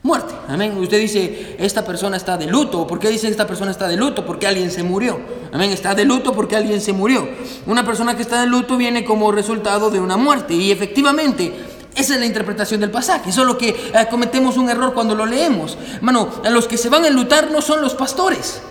[0.04, 0.34] Muerte.
[0.48, 0.78] Amén.
[0.78, 2.88] Usted dice, esta persona está de luto.
[2.88, 4.26] ¿Por qué dice esta persona está de luto?
[4.26, 5.20] Porque alguien se murió.
[5.52, 5.72] Amén.
[5.72, 7.28] Está de luto porque alguien se murió.
[7.66, 10.54] Una persona que está de luto viene como resultado de una muerte.
[10.54, 11.54] Y efectivamente,
[11.96, 13.32] esa es la interpretación del pasaje.
[13.32, 15.78] Solo que eh, cometemos un error cuando lo leemos.
[15.96, 18.62] Hermano, los que se van a enlutar no son los pastores.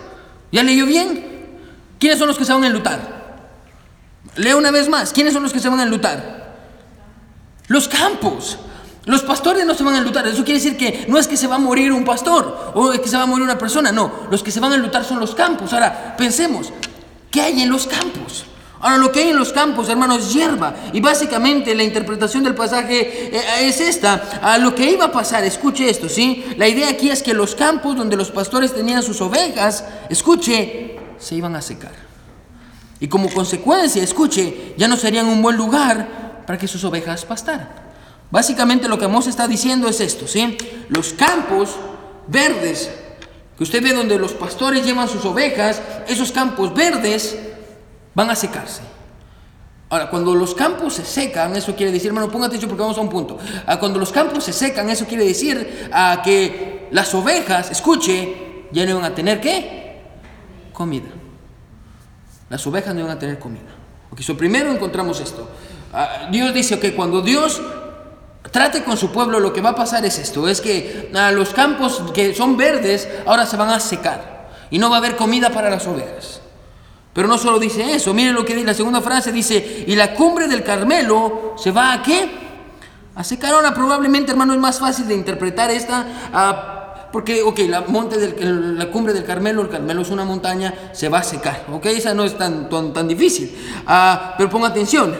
[0.52, 1.38] ¿Ya leyó bien?
[1.98, 3.18] ¿Quiénes son los que se van a enlutar?
[4.36, 5.12] Leo una vez más.
[5.12, 6.56] ¿Quiénes son los que se van a enlutar?
[7.66, 8.58] Los campos.
[9.08, 10.26] Los pastores no se van a enlutar.
[10.26, 13.08] Eso quiere decir que no es que se va a morir un pastor o que
[13.08, 13.90] se va a morir una persona.
[13.90, 15.72] No, los que se van a enlutar son los campos.
[15.72, 16.70] Ahora, pensemos,
[17.30, 18.44] ¿qué hay en los campos?
[18.80, 20.74] Ahora, lo que hay en los campos, hermanos, es hierba.
[20.92, 24.40] Y básicamente la interpretación del pasaje eh, es esta.
[24.42, 26.44] A lo que iba a pasar, escuche esto, ¿sí?
[26.58, 31.34] La idea aquí es que los campos donde los pastores tenían sus ovejas, escuche, se
[31.34, 31.92] iban a secar.
[33.00, 37.87] Y como consecuencia, escuche, ya no serían un buen lugar para que sus ovejas pastaran.
[38.30, 40.56] Básicamente lo que Amós está diciendo es esto, ¿sí?
[40.88, 41.70] Los campos
[42.26, 42.90] verdes,
[43.56, 47.38] que usted ve donde los pastores llevan sus ovejas, esos campos verdes
[48.14, 48.82] van a secarse.
[49.90, 53.00] Ahora, cuando los campos se secan, eso quiere decir, hermano, ponga atención porque vamos a
[53.00, 53.38] un punto.
[53.66, 58.84] Ah, cuando los campos se secan, eso quiere decir ah, que las ovejas, escuche, ya
[58.84, 60.02] no van a tener qué?
[60.74, 61.08] Comida.
[62.50, 63.70] Las ovejas no van a tener comida.
[64.18, 65.48] So primero encontramos esto.
[65.92, 67.62] Ah, Dios dice que cuando Dios
[68.50, 71.50] trate con su pueblo, lo que va a pasar es esto, es que a los
[71.50, 75.50] campos que son verdes ahora se van a secar y no va a haber comida
[75.50, 76.40] para las ovejas.
[77.12, 80.14] Pero no solo dice eso, miren lo que dice la segunda frase, dice, y la
[80.14, 82.30] cumbre del Carmelo se va a qué?
[83.16, 83.54] A secar.
[83.54, 88.78] Ahora probablemente, hermano, es más fácil de interpretar esta, ah, porque, ok, la, monte del,
[88.78, 92.14] la cumbre del Carmelo, el Carmelo es una montaña, se va a secar, ok, esa
[92.14, 93.56] no es tan, tan, difícil.
[93.86, 95.16] Ah, pero ponga atención,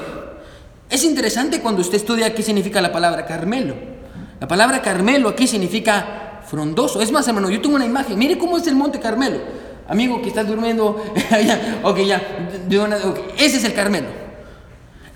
[0.90, 3.74] es interesante cuando usted estudia qué significa la palabra Carmelo.
[4.40, 7.02] La palabra Carmelo aquí significa frondoso.
[7.02, 8.18] Es más, hermano, yo tengo una imagen.
[8.18, 9.38] Mire cómo es el monte Carmelo.
[9.88, 11.02] Amigo que está durmiendo,
[11.82, 12.20] ok, ya,
[13.38, 14.08] ese es el Carmelo.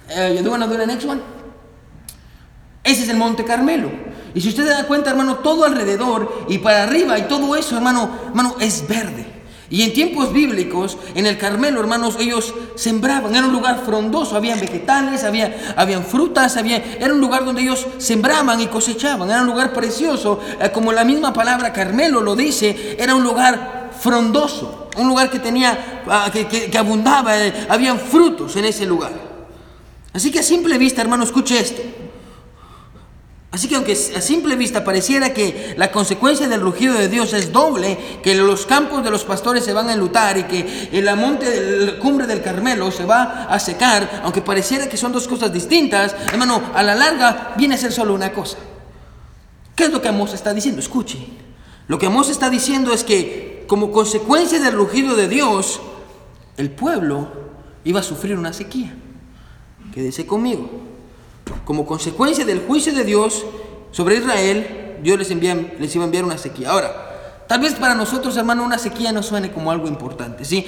[0.08, 1.20] Uh, you want to do next one?
[2.84, 3.90] Ese es el monte Carmelo.
[4.34, 8.10] Y si usted da cuenta, hermano, todo alrededor y para arriba y todo eso, hermano,
[8.28, 9.31] hermano, es verde.
[9.72, 14.60] Y en tiempos bíblicos, en el Carmelo, hermanos, ellos sembraban, era un lugar frondoso, habían
[14.60, 19.46] vegetales, había, habían frutas, había, era un lugar donde ellos sembraban y cosechaban, era un
[19.46, 25.08] lugar precioso, eh, como la misma palabra Carmelo lo dice, era un lugar frondoso, un
[25.08, 29.12] lugar que tenía, ah, que, que, abundaba, eh, habían frutos en ese lugar.
[30.12, 31.80] Así que a simple vista, hermano, escuche esto.
[33.52, 37.52] Así que aunque a simple vista pareciera que la consecuencia del rugido de Dios es
[37.52, 41.78] doble, que los campos de los pastores se van a enlutar y que la monte,
[41.84, 46.16] la cumbre del Carmelo se va a secar, aunque pareciera que son dos cosas distintas,
[46.32, 48.56] hermano, a la larga viene a ser solo una cosa.
[49.76, 50.80] ¿Qué es lo que Amos está diciendo?
[50.80, 51.18] Escuche.
[51.88, 55.78] Lo que Amos está diciendo es que como consecuencia del rugido de Dios,
[56.56, 57.28] el pueblo
[57.84, 58.94] iba a sufrir una sequía.
[59.92, 60.91] Quédese conmigo.
[61.64, 63.44] Como consecuencia del juicio de Dios
[63.90, 66.70] sobre Israel, Dios les, les iba a enviar una sequía.
[66.70, 67.11] Ahora,
[67.52, 70.66] tal vez para nosotros, hermano, una sequía no suene como algo importante, ¿sí?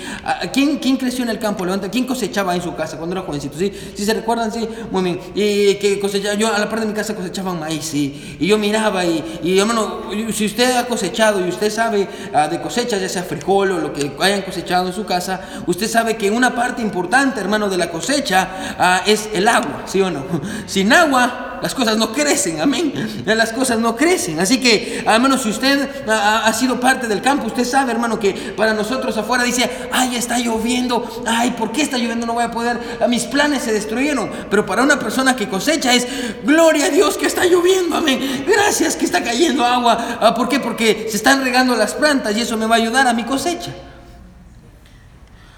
[0.53, 1.64] ¿Quién, quién creció en el campo?
[1.64, 3.57] Levanta, ¿quién cosechaba en su casa cuando era jovencito?
[3.57, 3.72] ¿Sí?
[3.95, 4.53] ¿Sí se recuerdan?
[4.53, 5.20] Sí, muy bien.
[5.35, 8.37] Y que cosechaba, yo a la parte de mi casa cosechaban maíz, ¿sí?
[8.39, 12.61] Y yo miraba y, y hermano, si usted ha cosechado y usted sabe ah, de
[12.61, 16.30] cosechas, ya sea frijol o lo que hayan cosechado en su casa, usted sabe que
[16.30, 20.22] una parte importante, hermano, de la cosecha ah, es el agua, ¿sí o no?
[20.66, 22.93] Sin agua, las cosas no crecen, amén.
[23.25, 24.39] Las cosas no crecen.
[24.39, 28.75] Así que, menos si usted ha, sido parte del campo, usted sabe, hermano, que para
[28.75, 32.27] nosotros afuera dice, ay, está lloviendo, ay, ¿por qué está lloviendo?
[32.27, 34.31] No voy a poder, mis planes se destruyeron.
[34.51, 36.07] Pero para una persona que cosecha es,
[36.45, 38.45] gloria a Dios que está lloviendo, amén.
[38.47, 40.19] Gracias que está cayendo agua.
[40.21, 40.61] Ah, ¿Por qué?
[40.61, 43.73] Porque se están regando las plantas y eso me va a ayudar a mi cosecha.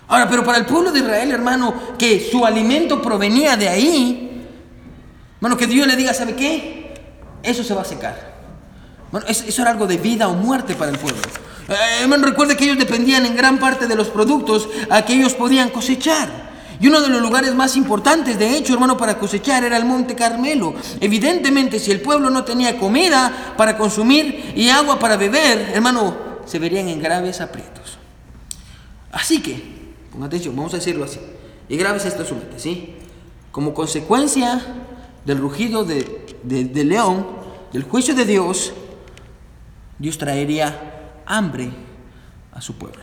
[0.07, 4.26] Ahora, pero para el pueblo de Israel, hermano, que su alimento provenía de ahí,
[5.41, 6.95] bueno, que Dios le diga, ¿sabe qué?
[7.43, 8.37] Eso se va a secar.
[9.13, 11.23] Bueno, eso era algo de vida o muerte para el pueblo.
[11.69, 15.35] Eh, hermano, recuerde que ellos dependían en gran parte de los productos a que ellos
[15.35, 16.47] podían cosechar.
[16.79, 20.15] Y uno de los lugares más importantes, de hecho, hermano, para cosechar era el Monte
[20.15, 20.75] Carmelo.
[21.01, 26.59] Evidentemente, si el pueblo no tenía comida para consumir y agua para beber, hermano, se
[26.59, 27.99] verían en graves aprietos.
[29.11, 29.63] Así que,
[30.13, 31.19] ponga atención, vamos a decirlo así.
[31.69, 32.95] Y graves esto mente, ¿sí?
[33.51, 34.61] Como consecuencia
[35.27, 37.27] del rugido de, león,
[37.73, 38.73] del juicio de Dios,
[39.99, 41.71] Dios traería hambre
[42.53, 43.03] a su pueblo.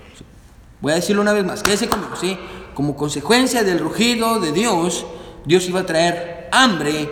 [0.80, 2.38] Voy a decirlo una vez más, quédese conmigo, ¿sí?
[2.74, 5.05] Como consecuencia del rugido de Dios,
[5.45, 7.09] Dios iba a traer hambre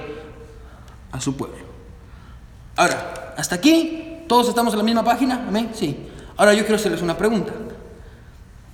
[1.11, 1.57] a su pueblo.
[2.75, 6.07] Ahora, hasta aquí, todos estamos en la misma página, amén, sí.
[6.37, 7.53] Ahora yo quiero hacerles una pregunta,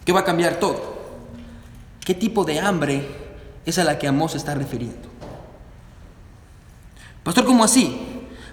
[0.06, 0.98] ¿qué va a cambiar todo?
[2.06, 3.08] ¿Qué tipo de hambre
[3.66, 5.07] es a la que Amós está refiriendo?
[7.28, 7.94] Pastor, ¿cómo así?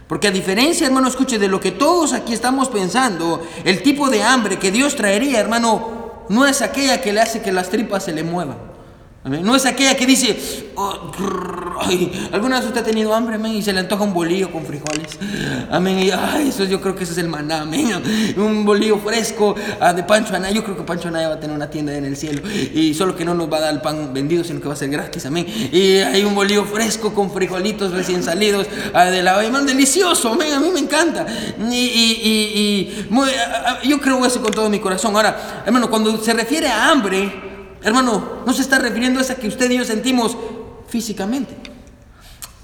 [0.08, 4.24] Porque a diferencia, hermano, escuche, de lo que todos aquí estamos pensando, el tipo de
[4.24, 8.12] hambre que Dios traería, hermano, no es aquella que le hace que las tripas se
[8.12, 8.73] le muevan.
[9.24, 11.10] No es aquella que dice, oh,
[12.30, 13.52] ¿alguna vez usted ha tenido hambre, amén?
[13.52, 15.18] Y se le antoja un bolillo con frijoles.
[15.70, 15.98] Amén.
[15.98, 17.90] Y ay, eso yo creo que ese es el maná, amén.
[18.36, 20.54] Un bolillo fresco ah, de Pancho Anaya.
[20.54, 22.42] Yo creo que Pancho Anaya va a tener una tienda en el cielo.
[22.74, 24.76] Y solo que no nos va a dar el pan vendido, sino que va a
[24.76, 25.46] ser gratis, amén.
[25.72, 29.58] Y hay un bolillo fresco con frijolitos recién salidos ah, de la olla.
[29.62, 30.52] delicioso, amén.
[30.52, 31.24] A mí me encanta.
[31.70, 33.04] Y, y,
[33.82, 35.16] y yo creo eso con todo mi corazón.
[35.16, 37.53] Ahora, hermano, cuando se refiere a hambre,
[37.84, 40.36] Hermano, no se está refiriendo a esa que usted y yo sentimos
[40.88, 41.54] físicamente.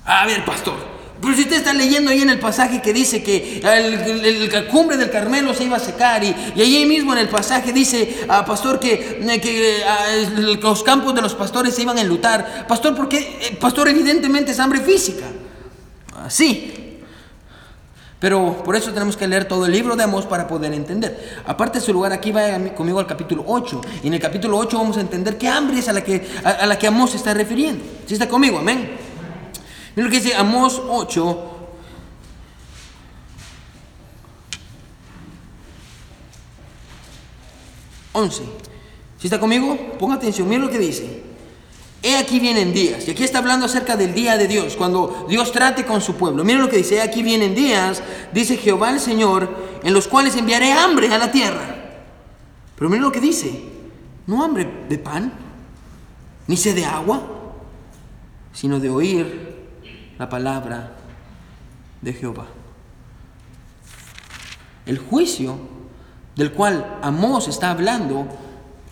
[0.04, 0.76] A ver, pastor,
[1.20, 5.10] pero si usted está leyendo ahí en el pasaje que dice que el, cumbre del
[5.10, 8.80] Carmelo se iba a secar y, y ahí mismo en el pasaje dice, ah, pastor,
[8.80, 10.06] que, eh, que ah,
[10.62, 12.66] los campos de los pastores se iban a enlutar.
[12.66, 15.26] Pastor, porque, eh, pastor, evidentemente es hambre física.
[16.28, 16.89] Sí,
[18.20, 21.40] pero por eso tenemos que leer todo el libro de Amós para poder entender.
[21.46, 23.80] Aparte de su lugar, aquí va conmigo al capítulo 8.
[24.04, 26.66] Y en el capítulo 8 vamos a entender qué hambre es a la que, a,
[26.66, 27.82] la que Amós se está refiriendo.
[28.06, 28.58] ¿Sí está conmigo?
[28.58, 28.90] Amén.
[29.96, 31.46] Mira lo que dice Amós 8.
[38.12, 38.42] 11.
[39.18, 39.96] ¿Sí está conmigo?
[39.98, 41.29] Ponga atención, mira lo que dice.
[42.02, 45.52] He aquí vienen días, y aquí está hablando acerca del día de Dios, cuando Dios
[45.52, 46.44] trate con su pueblo.
[46.44, 50.34] Miren lo que dice, he aquí vienen días, dice Jehová el Señor, en los cuales
[50.36, 51.76] enviaré hambre a la tierra.
[52.74, 53.64] Pero miren lo que dice,
[54.26, 55.30] no hambre de pan,
[56.46, 57.22] ni sed de agua,
[58.54, 59.56] sino de oír
[60.18, 60.96] la palabra
[62.00, 62.46] de Jehová.
[64.86, 65.58] El juicio
[66.34, 68.26] del cual Amós está hablando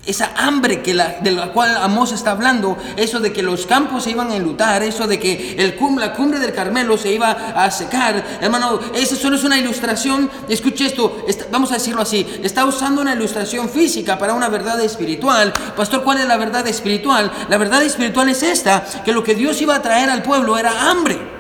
[0.09, 4.05] esa hambre que la, de la cual Amós está hablando, eso de que los campos
[4.05, 7.71] se iban a enlutar, eso de que el la cumbre del Carmelo se iba a
[7.71, 13.03] secar, hermano, eso solo es una ilustración, escuche esto, vamos a decirlo así, está usando
[13.03, 15.53] una ilustración física para una verdad espiritual.
[15.77, 17.31] Pastor, ¿cuál es la verdad espiritual?
[17.51, 20.91] La verdad espiritual es esta, que lo que Dios iba a traer al pueblo era
[20.91, 21.37] hambre.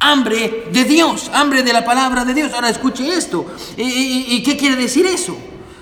[0.00, 2.52] Hambre de Dios, hambre de la palabra de Dios.
[2.52, 3.46] Ahora escuche esto.
[3.76, 5.36] y qué quiere decir eso?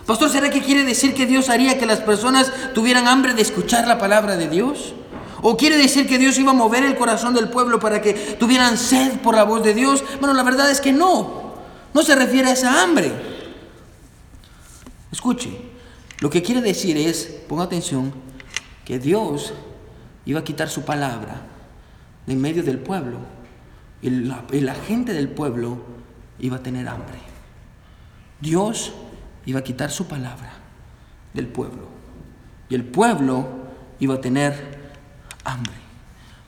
[0.07, 3.89] Pastor, ¿será que quiere decir que Dios haría que las personas tuvieran hambre de escuchar
[3.89, 4.95] la palabra de Dios?
[5.43, 8.79] ¿O quiere decir que Dios iba a mover el corazón del pueblo para que tuvieran
[8.79, 10.05] sed por la voz de Dios?
[10.21, 11.55] Bueno, la verdad es que no.
[11.93, 13.13] No se refiere a esa hambre.
[15.11, 15.51] Escuche,
[16.21, 18.13] lo que quiere decir es, ponga atención,
[18.85, 19.55] que Dios
[20.25, 21.43] iba a quitar su palabra
[22.27, 23.19] de en medio del pueblo
[24.03, 25.79] y la, y la gente del pueblo
[26.39, 27.19] iba a tener hambre.
[28.41, 28.93] Dios
[29.47, 30.53] iba a quitar su palabra
[31.33, 31.89] del pueblo.
[32.69, 33.47] Y el pueblo
[34.01, 34.93] iba a tener
[35.45, 35.75] hambre.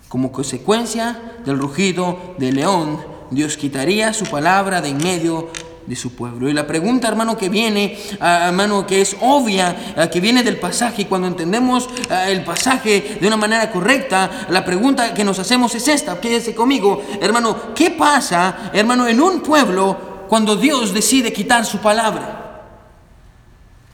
[0.09, 2.99] Como consecuencia del rugido del león,
[3.30, 5.51] Dios quitaría su palabra de en medio
[5.86, 6.49] de su pueblo.
[6.49, 10.59] Y la pregunta, hermano, que viene, ah, hermano, que es obvia, ah, que viene del
[10.59, 15.38] pasaje, y cuando entendemos ah, el pasaje de una manera correcta, la pregunta que nos
[15.38, 21.32] hacemos es esta, quédese conmigo, hermano, ¿qué pasa, hermano, en un pueblo cuando Dios decide
[21.32, 22.38] quitar su palabra?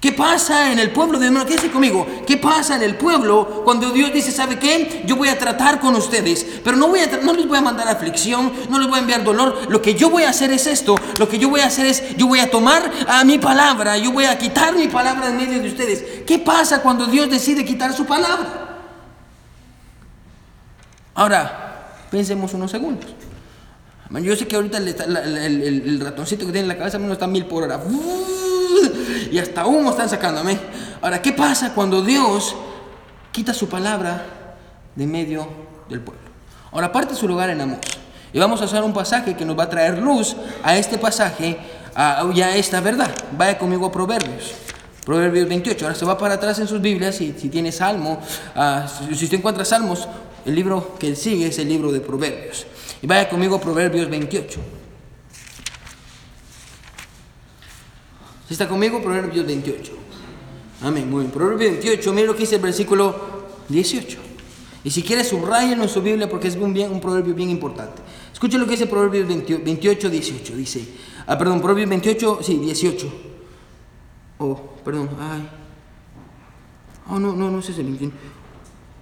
[0.05, 1.47] ¿Qué pasa en el pueblo de hermano?
[1.47, 2.07] Quédese conmigo.
[2.27, 5.03] ¿Qué pasa en el pueblo cuando Dios dice, ¿sabe qué?
[5.07, 7.89] Yo voy a tratar con ustedes, pero no, voy a no les voy a mandar
[7.89, 9.63] aflicción, no les voy a enviar dolor.
[9.71, 10.95] Lo que yo voy a hacer es esto.
[11.19, 14.13] Lo que yo voy a hacer es, yo voy a tomar a mi palabra, yo
[14.13, 16.05] voy a quitar mi palabra en medio de ustedes.
[16.27, 18.83] ¿Qué pasa cuando Dios decide quitar su palabra?
[21.15, 23.09] Ahora, pensemos unos segundos.
[24.21, 27.63] Yo sé que ahorita el, ratoncito que tiene en la cabeza no está mil por
[27.63, 27.79] hora
[29.30, 30.59] y hasta humo están sacándome.
[31.01, 32.55] Ahora, ¿qué pasa cuando Dios
[33.32, 34.24] quita su palabra
[34.95, 35.47] de medio
[35.89, 36.22] del pueblo?
[36.72, 37.78] Ahora, parte su lugar en Amós.
[38.32, 41.57] Y vamos a hacer un pasaje que nos va a traer luz a este pasaje
[41.95, 43.11] a, y a esta verdad.
[43.37, 44.53] Vaya conmigo a Proverbios.
[45.05, 45.85] Proverbios 28.
[45.85, 48.18] Ahora se va para atrás en sus Biblias si, si tiene Salmo.
[48.57, 50.09] Ah, si usted encuentra Salmos,
[50.45, 52.66] el libro que sigue es el libro de Proverbios.
[53.03, 54.61] Y vaya conmigo a Proverbios 28.
[58.53, 59.03] Está conmigo?
[59.03, 59.93] Proverbios 28.
[60.83, 61.09] Amén.
[61.09, 61.31] Muy bien.
[61.31, 63.15] Proverbios 28, mira lo que dice el versículo
[63.69, 64.19] 18.
[64.85, 68.03] Y si quiere subrayen en su Biblia porque es un, bien, un proverbio bien importante.
[68.33, 70.57] Escuchen lo que dice Proverbios 28, 18.
[70.57, 70.87] Dice,
[71.27, 73.13] ah, perdón, Proverbios 28, sí, 18.
[74.39, 75.49] Oh, perdón, ay.
[77.09, 78.13] Oh, no, no, no es ese 21.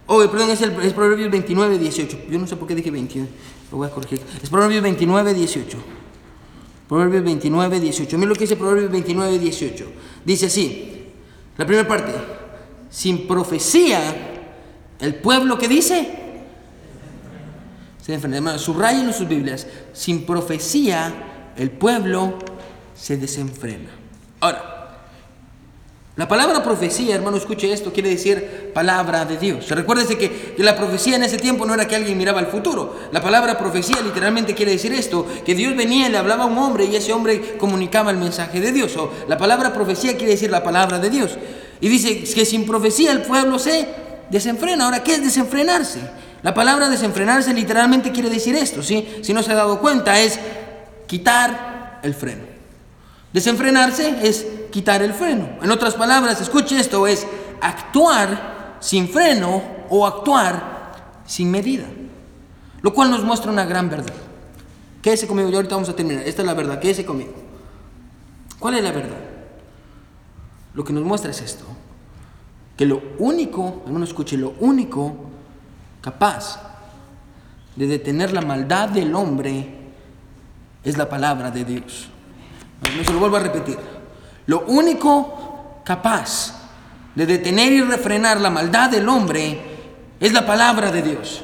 [0.06, 2.18] Oh, perdón, es, el, es Proverbios 29, 18.
[2.30, 3.26] Yo no sé por qué dije 21.
[3.72, 4.20] Lo voy a corregir.
[4.40, 5.78] Es Proverbios 29, 18.
[6.92, 8.18] Proverbios 29, 18.
[8.18, 9.86] Mira lo que dice Proverbios 29, 18.
[10.26, 11.06] Dice así,
[11.56, 12.12] la primera parte,
[12.90, 13.98] sin profecía,
[15.00, 16.06] el pueblo que dice,
[17.98, 18.58] se enfrena.
[18.58, 22.38] subrayen en sus Biblias, sin profecía, el pueblo
[22.94, 23.88] se desenfrena.
[24.40, 24.71] Ahora,
[26.14, 29.70] la palabra profecía, hermano, escuche esto, quiere decir palabra de Dios.
[29.70, 33.00] Recuérdese que, que, la profecía en ese tiempo no era que alguien miraba el futuro.
[33.12, 36.58] La palabra profecía literalmente quiere decir esto, que Dios venía y le hablaba a un
[36.58, 38.94] hombre y ese hombre comunicaba el mensaje de Dios.
[38.98, 41.38] O la palabra profecía quiere decir la palabra de Dios.
[41.80, 43.88] Y dice que sin profecía el pueblo se
[44.28, 44.84] desenfrena.
[44.84, 46.00] Ahora, ¿qué es desenfrenarse?
[46.42, 49.08] La palabra desenfrenarse literalmente quiere decir esto, ¿sí?
[49.22, 50.38] Si no se ha dado cuenta, es
[51.06, 52.42] quitar el freno.
[53.32, 55.48] Desenfrenarse es quitar el freno.
[55.62, 57.24] En otras palabras, escuche esto, es
[57.60, 61.84] actuar sin freno o actuar sin medida.
[62.80, 64.14] Lo cual nos muestra una gran verdad.
[65.00, 66.26] Quédese conmigo, y ahorita vamos a terminar.
[66.26, 67.34] Esta es la verdad, quédese conmigo.
[68.58, 69.18] ¿Cuál es la verdad?
[70.74, 71.64] Lo que nos muestra es esto.
[72.76, 75.14] Que lo único, hermano escuche, lo único
[76.00, 76.60] capaz
[77.76, 79.82] de detener la maldad del hombre
[80.82, 82.08] es la palabra de Dios.
[82.96, 83.78] No se lo vuelvo a repetir.
[84.46, 86.54] Lo único capaz
[87.14, 89.60] de detener y refrenar la maldad del hombre
[90.18, 91.42] es la palabra de Dios.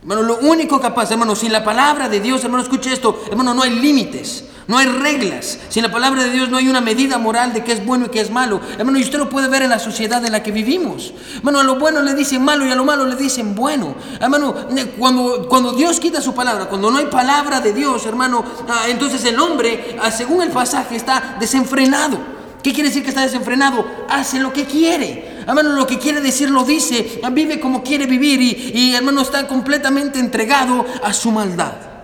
[0.00, 3.62] Hermano, lo único capaz, hermano, sin la palabra de Dios, hermano, escuche esto, hermano, no
[3.62, 5.58] hay límites, no hay reglas.
[5.68, 8.08] Sin la palabra de Dios no hay una medida moral de qué es bueno y
[8.08, 8.60] qué es malo.
[8.78, 11.12] Hermano, y usted lo puede ver en la sociedad en la que vivimos.
[11.36, 13.94] Hermano, a lo bueno le dicen malo y a lo malo le dicen bueno.
[14.20, 14.54] Hermano,
[14.98, 19.24] cuando, cuando Dios quita su palabra, cuando no hay palabra de Dios, hermano, ah, entonces
[19.24, 22.18] el hombre, ah, según el pasaje, está desenfrenado.
[22.60, 23.86] ¿Qué quiere decir que está desenfrenado?
[24.08, 25.44] Hace lo que quiere.
[25.46, 27.20] Hermano, lo que quiere decir lo dice.
[27.30, 31.95] Vive como quiere vivir y, y hermano está completamente entregado a su maldad.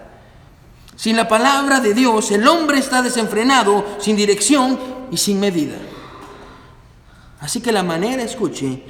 [1.02, 4.78] Sin la palabra de Dios, el hombre está desenfrenado, sin dirección
[5.10, 5.74] y sin medida.
[7.40, 8.84] Así que la manera, escuche,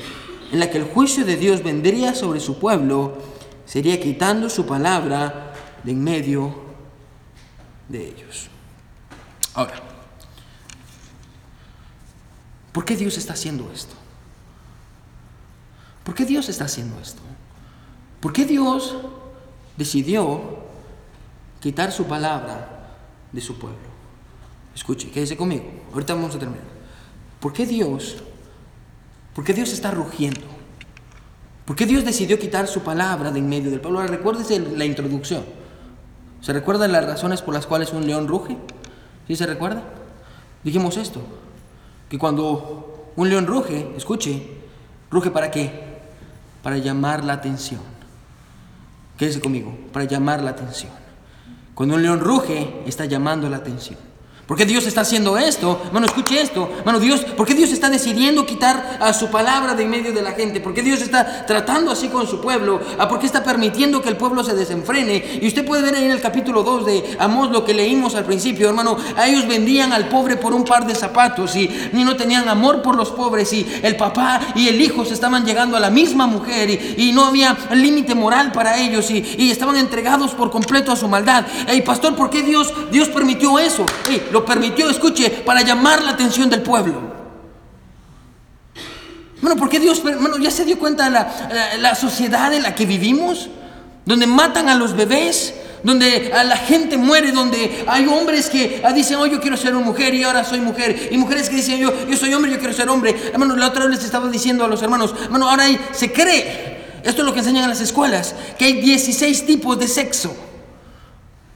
[0.52, 3.16] en la que el juicio de Dios vendría sobre su pueblo
[3.64, 6.54] sería quitando su palabra de en medio
[7.88, 8.48] de ellos.
[9.54, 9.80] Ahora,
[12.72, 13.94] ¿Por qué Dios está haciendo esto?
[16.04, 17.22] ¿Por qué Dios está haciendo esto?
[18.20, 18.96] ¿Por qué Dios
[19.78, 20.71] decidió
[21.62, 22.96] quitar su palabra
[23.30, 23.78] de su pueblo?
[24.74, 25.64] Escuche, quédese conmigo.
[25.92, 26.64] Ahorita vamos a terminar.
[27.40, 28.16] ¿Por qué Dios?
[29.34, 30.40] ¿Por qué Dios está rugiendo?
[31.64, 34.00] ¿Por qué Dios decidió quitar su palabra de en medio del pueblo?
[34.00, 35.44] Ahora recuérdese la introducción.
[36.40, 38.58] ¿Se recuerdan las razones por las cuales un león ruge?
[39.28, 39.82] ¿Sí se recuerda?
[40.64, 41.22] Dijimos esto
[42.08, 44.48] que cuando un león ruge, escuche,
[45.10, 46.00] ruge para qué?
[46.62, 47.80] Para llamar la atención.
[49.16, 51.01] Quédese conmigo, para llamar la atención.
[51.74, 54.11] Cuando un león ruge, está llamando la atención.
[54.46, 55.80] ¿Por qué Dios está haciendo esto?
[55.86, 56.68] Hermano, escuche esto.
[56.78, 60.20] Hermano, Dios, ¿por qué Dios está decidiendo quitar a su palabra de en medio de
[60.22, 60.60] la gente?
[60.60, 62.80] ¿Por qué Dios está tratando así con su pueblo?
[62.98, 65.38] ¿A ¿Por qué está permitiendo que el pueblo se desenfrene?
[65.40, 68.24] Y usted puede ver ahí en el capítulo 2 de Amós lo que leímos al
[68.24, 68.96] principio, hermano.
[69.16, 72.82] A ellos vendían al pobre por un par de zapatos y ni no tenían amor
[72.82, 76.26] por los pobres y el papá y el hijo se estaban llegando a la misma
[76.26, 81.08] mujer y, no había límite moral para ellos y, estaban entregados por completo a su
[81.08, 81.46] maldad.
[81.66, 83.84] Hey, pastor, ¿por qué Dios, Dios permitió eso?
[84.08, 87.12] Hey, lo permitió, escuche, para llamar la atención del pueblo.
[89.42, 92.74] Bueno, ¿por qué Dios, bueno, ya se dio cuenta de la, la, sociedad en la
[92.74, 93.50] que vivimos?
[94.04, 98.92] Donde matan a los bebés, donde a la gente muere, donde hay hombres que ah,
[98.92, 101.78] dicen, oh, yo quiero ser una mujer y ahora soy mujer, y mujeres que dicen,
[101.78, 103.16] yo, yo soy hombre, yo quiero ser hombre.
[103.32, 107.00] Hermano, la otra vez les estaba diciendo a los hermanos, hermano, ahora hay, se cree,
[107.02, 110.34] esto es lo que enseñan en las escuelas, que hay 16 tipos de sexo.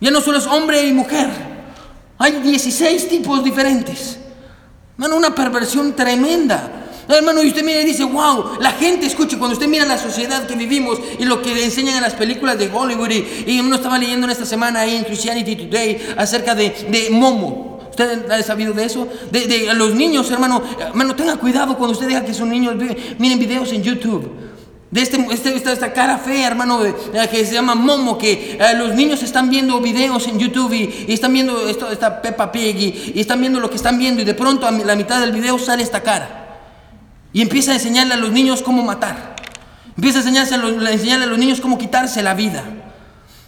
[0.01, 1.56] Ya no solo es hombre y mujer.
[2.19, 4.19] Hay 16 tipos diferentes.
[4.95, 6.85] Hermano, una perversión tremenda.
[7.09, 10.47] Hermano, y usted mira y dice, wow, la gente, escuche, cuando usted mira la sociedad
[10.47, 13.11] que vivimos y lo que enseñan en las películas de Hollywood,
[13.47, 17.81] y, uno estaba leyendo en esta semana ahí en Christianity Today acerca de, de Momo.
[17.91, 19.07] ¿Usted ha sabido de eso?
[19.31, 22.75] De, de, los niños, hermano, hermano, tenga cuidado cuando usted deja que sus niños
[23.19, 24.29] miren videos en YouTube.
[24.97, 26.81] De este, este esta, cara fea, hermano,
[27.31, 31.35] que se llama Momo, que eh, los niños están viendo videos en YouTube y, están
[31.35, 34.67] viendo esto, esta Peppa Pig y, están viendo lo que están viendo y de pronto
[34.67, 36.61] a la mitad del video sale esta cara.
[37.35, 39.37] Y empieza a enseñarle a los niños cómo matar.
[39.99, 42.65] Empieza a enseñarse a, enseñarle a los niños cómo quitarse la vida.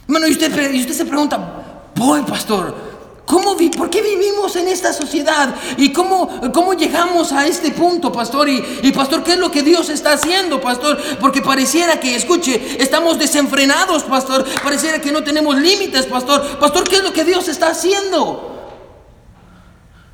[0.05, 2.88] Bueno, y usted, y usted se pregunta, voy pastor,
[3.29, 5.53] ¿Cómo vi, ¿Por qué vivimos en esta sociedad?
[5.77, 8.49] ¿Y cómo, cómo llegamos a este punto, pastor?
[8.49, 10.99] Y, pastor, ¿qué es lo que Dios está haciendo, pastor?
[11.19, 14.43] Porque pareciera que, escuche, estamos desenfrenados, pastor.
[14.63, 16.57] Pareciera que no tenemos límites, pastor.
[16.57, 18.73] Pastor, ¿qué es lo que Dios está haciendo?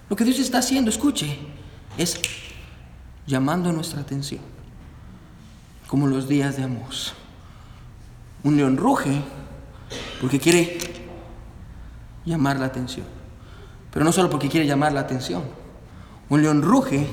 [0.09, 1.39] Lo que Dios está haciendo, escuche,
[1.97, 2.20] es
[3.26, 4.41] llamando nuestra atención.
[5.88, 7.13] Como los días de Amos.
[8.43, 9.22] Un león ruge
[10.20, 10.84] porque quiere
[12.26, 13.05] llamar la atención.
[13.91, 15.43] Pero no solo porque quiere llamar la atención.
[16.30, 17.07] Un león ruge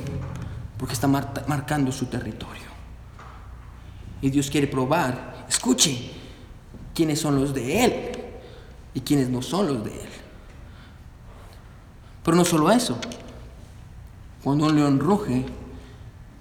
[0.78, 2.62] porque está marcando su territorio.
[4.20, 6.10] Y Dios quiere probar, escuche,
[6.94, 8.12] quiénes son los de Él
[8.94, 10.08] y quiénes no son los de Él.
[12.24, 12.98] Pero no solo eso.
[14.42, 15.44] Cuando un león ruge,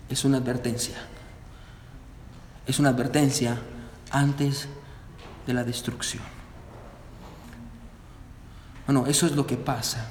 [0.09, 0.97] es una advertencia.
[2.65, 3.59] Es una advertencia
[4.11, 4.67] antes
[5.45, 6.40] de la destrucción.
[8.91, 10.05] Bueno, eso es lo que pasa.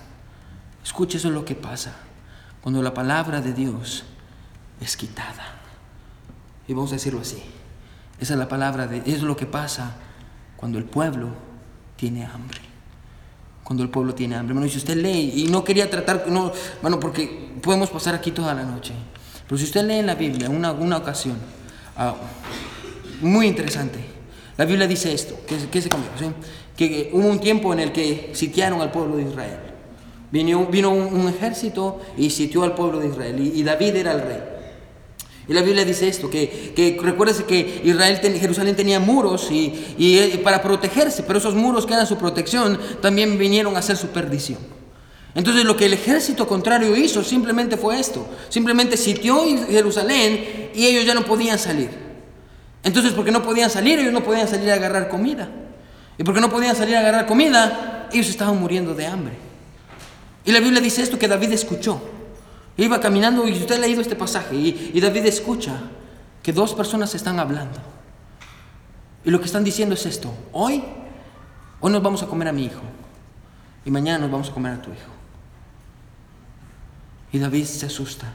[0.82, 1.92] Escuche, eso es lo que pasa
[2.62, 4.04] cuando la palabra de Dios
[4.80, 5.60] es quitada.
[6.66, 7.42] Y vamos a decirlo así.
[8.18, 9.96] Esa es la palabra de es lo que pasa
[10.56, 11.28] cuando el pueblo
[11.96, 12.60] tiene hambre.
[13.64, 14.54] Cuando el pueblo tiene hambre.
[14.54, 16.50] Bueno, si usted lee y no quería tratar, no,
[16.80, 18.94] bueno, porque podemos pasar aquí toda la noche.
[19.46, 21.36] Pero si usted lee en la Biblia una, una ocasión,
[21.98, 22.14] ah,
[23.20, 23.98] muy interesante,
[24.60, 26.10] la Biblia dice esto, que, se cambió,
[26.88, 29.58] que hubo un tiempo en el que sitiaron al pueblo de Israel.
[30.32, 34.38] Vino, vino un, ejército y sitió al pueblo de Israel y, David era el rey.
[35.46, 40.38] Y la Biblia dice esto, que, que recuérdese que Israel, Jerusalén tenía muros y, y,
[40.44, 44.58] para protegerse, pero esos muros que eran su protección también vinieron a ser su perdición.
[45.34, 51.04] Entonces lo que el ejército contrario hizo simplemente fue esto, simplemente sitió Jerusalén y ellos
[51.04, 51.90] ya no podían salir.
[52.82, 55.50] Entonces porque no podían salir, ellos no podían salir a agarrar comida.
[56.20, 59.38] Y porque no podían salir a agarrar comida, ellos estaban muriendo de hambre.
[60.44, 61.98] Y la Biblia dice esto que David escuchó.
[62.76, 65.80] Iba caminando y usted ha leído este pasaje y, David escucha
[66.42, 67.78] que dos personas están hablando.
[69.24, 70.84] Y lo que están diciendo es esto, hoy,
[71.80, 72.82] hoy nos vamos a comer a mi hijo
[73.86, 75.10] y mañana nos vamos a comer a tu hijo.
[77.32, 78.30] Y David se asusta.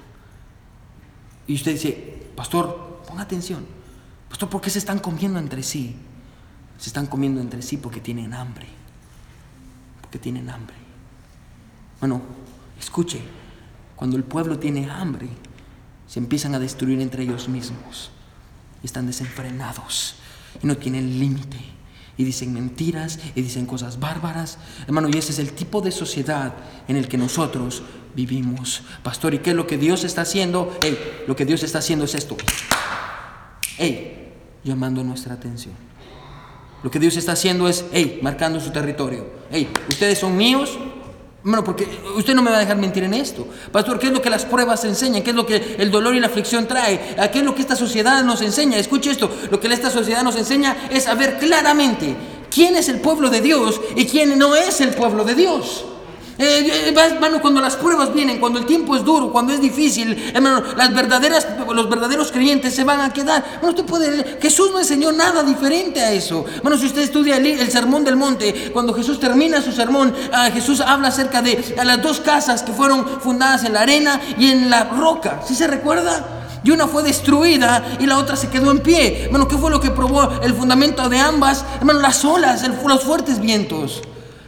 [1.46, 3.64] Y usted dice, pastor, ponga atención.
[4.28, 5.96] Pastor, ¿por qué se están comiendo entre sí?
[6.78, 8.68] Se están comiendo entre sí porque tienen hambre.
[10.02, 10.76] Porque tienen hambre.
[12.00, 12.22] Bueno,
[12.80, 13.22] escuche,
[13.96, 15.30] cuando el pueblo tiene hambre,
[16.08, 18.12] se empiezan a destruir entre ellos mismos.
[18.84, 20.16] Están desenfrenados
[20.62, 21.58] y no tienen límite.
[22.18, 24.58] Y dicen mentiras y dicen cosas bárbaras.
[24.86, 26.54] Hermano, y ese es el tipo de sociedad
[26.88, 27.84] en el que nosotros
[28.16, 28.84] vivimos.
[29.04, 30.78] Pastor, ¿y qué es lo que Dios está haciendo?
[31.28, 32.38] lo que Dios está haciendo es esto.
[33.78, 35.74] Hey, llamando nuestra atención.
[36.86, 39.26] Lo que Dios está haciendo es, hey, marcando su territorio.
[39.50, 40.78] Hey, ustedes son míos.
[41.42, 43.48] Bueno, porque usted no me va a dejar mentir en esto.
[43.72, 45.24] Pastor, ¿qué es lo que las pruebas enseñan?
[45.24, 47.16] ¿Qué es lo que el dolor y la aflicción trae?
[47.18, 48.78] ¿A qué es lo que esta sociedad nos enseña?
[48.78, 49.32] Escuche esto.
[49.50, 52.16] Lo que esta sociedad nos enseña es saber claramente
[52.52, 55.86] quién es el pueblo de Dios y quién no es el pueblo de Dios.
[56.38, 60.32] Eh, eh, hermano, cuando las pruebas vienen, cuando el tiempo es duro, cuando es difícil,
[60.34, 63.44] hermano, las verdaderas, los verdaderos creyentes se van a quedar.
[63.62, 66.44] Bueno, usted puede, Jesús no enseñó nada diferente a eso.
[66.62, 70.82] Bueno, si usted estudia el, sermón del monte, cuando Jesús termina su sermón, ah, Jesús
[70.82, 74.84] habla acerca de las dos casas que fueron fundadas en la arena y en la
[74.86, 75.42] roca.
[75.48, 76.60] ¿Sí se recuerda?
[76.66, 79.26] Y una fue destruida y la otra se quedó en pie.
[79.26, 81.64] Hermano, ¿qué fue lo que probó el fundamento de ambas?
[81.78, 84.02] Hermano, las olas, los fuertes vientos.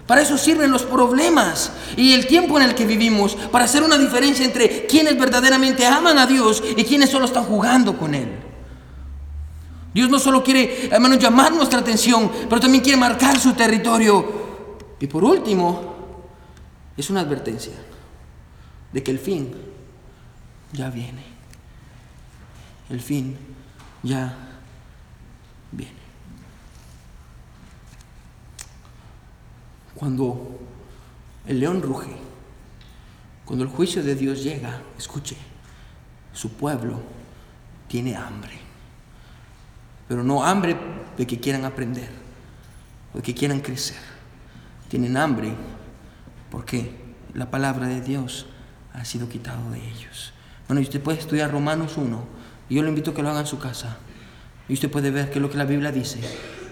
[0.08, 3.98] Para eso sirven los problemas y el tiempo en el que vivimos, para hacer una
[3.98, 8.30] diferencia entre quienes verdaderamente aman a Dios y quienes solo están jugando con Él.
[9.94, 14.48] Dios no solo quiere, hermano, llamar nuestra atención, pero también quiere marcar su territorio.
[15.00, 15.96] Y por último,
[16.96, 17.74] es una advertencia
[18.94, 19.54] de que el fin
[20.72, 21.24] ya viene.
[22.90, 23.38] El fin
[24.04, 24.38] ya
[25.72, 26.07] viene.
[29.98, 30.60] Cuando
[31.48, 32.16] el león ruge,
[33.46, 35.36] cuando el juicio de Dios llega, escuche,
[36.34, 37.00] su pueblo
[37.88, 38.60] tiene hambre.
[40.08, 40.78] Pero no hambre
[41.18, 42.10] de que quieran aprender
[43.14, 43.98] o de que quieran crecer.
[44.88, 45.52] Tienen hambre
[46.52, 46.92] porque
[47.34, 48.46] la palabra de Dios
[48.94, 50.32] ha sido quitado de ellos.
[50.68, 52.24] Bueno, y usted puede estudiar Romanos 1,
[52.70, 53.98] y yo le invito a que lo haga en su casa.
[54.70, 56.20] Y usted puede ver qué es lo que la Biblia dice,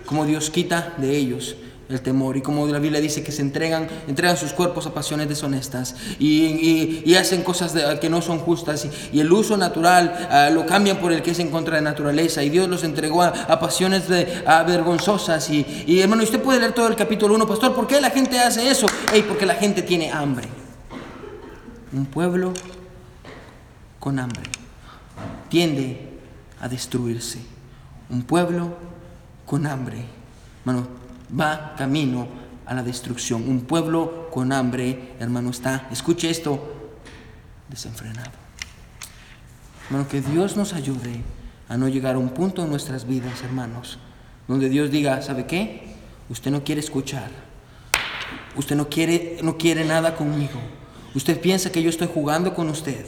[0.06, 1.56] cómo Dios quita de ellos
[1.90, 2.38] el temor.
[2.38, 7.14] Y como la Biblia dice que se entregan, entregan sus cuerpos a pasiones deshonestas y,
[7.16, 11.22] hacen cosas que no son justas y, el uso natural ah, lo cambian por el
[11.22, 15.66] que es en contra de naturaleza y Dios los entregó a, pasiones de, vergonzosas y,
[15.88, 18.70] y, hermano usted puede leer todo el capítulo 1 pastor ¿por qué la gente hace
[18.70, 18.88] eso?
[19.28, 20.48] porque la gente tiene hambre.
[21.94, 22.54] Un pueblo
[24.00, 24.44] con hambre
[25.50, 26.20] tiende
[26.60, 27.40] a destruirse.
[28.10, 28.76] Un pueblo
[29.46, 30.06] con hambre.
[30.60, 32.28] Hermano va camino
[32.66, 33.48] a la destrucción.
[33.48, 36.92] Un pueblo con hambre, hermano, está, escuche esto,
[37.70, 38.32] desenfrenado.
[39.88, 41.22] Hermano, que Dios nos ayude
[41.70, 44.00] a no llegar a un punto en nuestras vidas, hermanos,
[44.48, 45.96] donde Dios diga, ¿sabe qué?
[46.30, 47.30] Usted no quiere escuchar.
[48.56, 50.60] Usted no quiere, no quiere nada conmigo.
[51.14, 53.06] Usted piensa que yo estoy jugando con usted.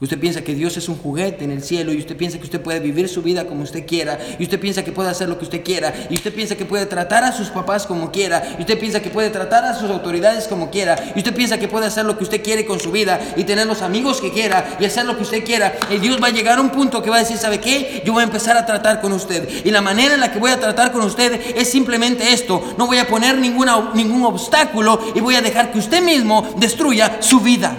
[0.00, 2.62] Usted piensa que Dios es un juguete en el cielo y usted piensa que usted
[2.62, 5.44] puede vivir su vida como usted quiera y usted piensa que puede hacer lo que
[5.44, 8.78] usted quiera y usted piensa que puede tratar a sus papás como quiera y usted
[8.78, 12.06] piensa que puede tratar a sus autoridades como quiera y usted piensa que puede hacer
[12.06, 15.04] lo que usted quiere con su vida y tener los amigos que quiera y hacer
[15.04, 17.20] lo que usted quiera y Dios va a llegar a un punto que va a
[17.20, 18.02] decir, ¿sabe qué?
[18.06, 20.50] Yo voy a empezar a tratar con usted y la manera en la que voy
[20.50, 25.34] a tratar con usted es simplemente esto, no voy a poner ningún obstáculo y voy
[25.34, 27.76] a dejar que usted mismo destruya su vida.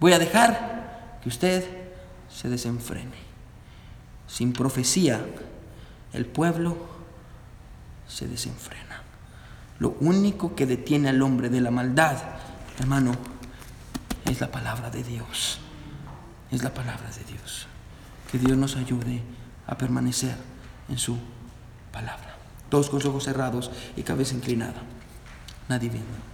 [0.00, 0.69] Voy a dejar
[1.22, 1.64] que usted
[2.32, 3.30] se desenfrene.
[4.26, 5.24] Sin profecía,
[6.12, 6.76] el pueblo
[8.06, 9.02] se desenfrena.
[9.78, 12.16] Lo único que detiene al hombre de la maldad,
[12.78, 13.12] hermano,
[14.26, 15.58] es la palabra de Dios.
[16.50, 17.66] Es la palabra de Dios.
[18.30, 19.22] Que Dios nos ayude
[19.66, 20.36] a permanecer
[20.88, 21.16] en su
[21.92, 22.36] palabra.
[22.68, 24.82] Todos con ojos cerrados y cabeza inclinada.
[25.68, 26.29] Nadie viendo.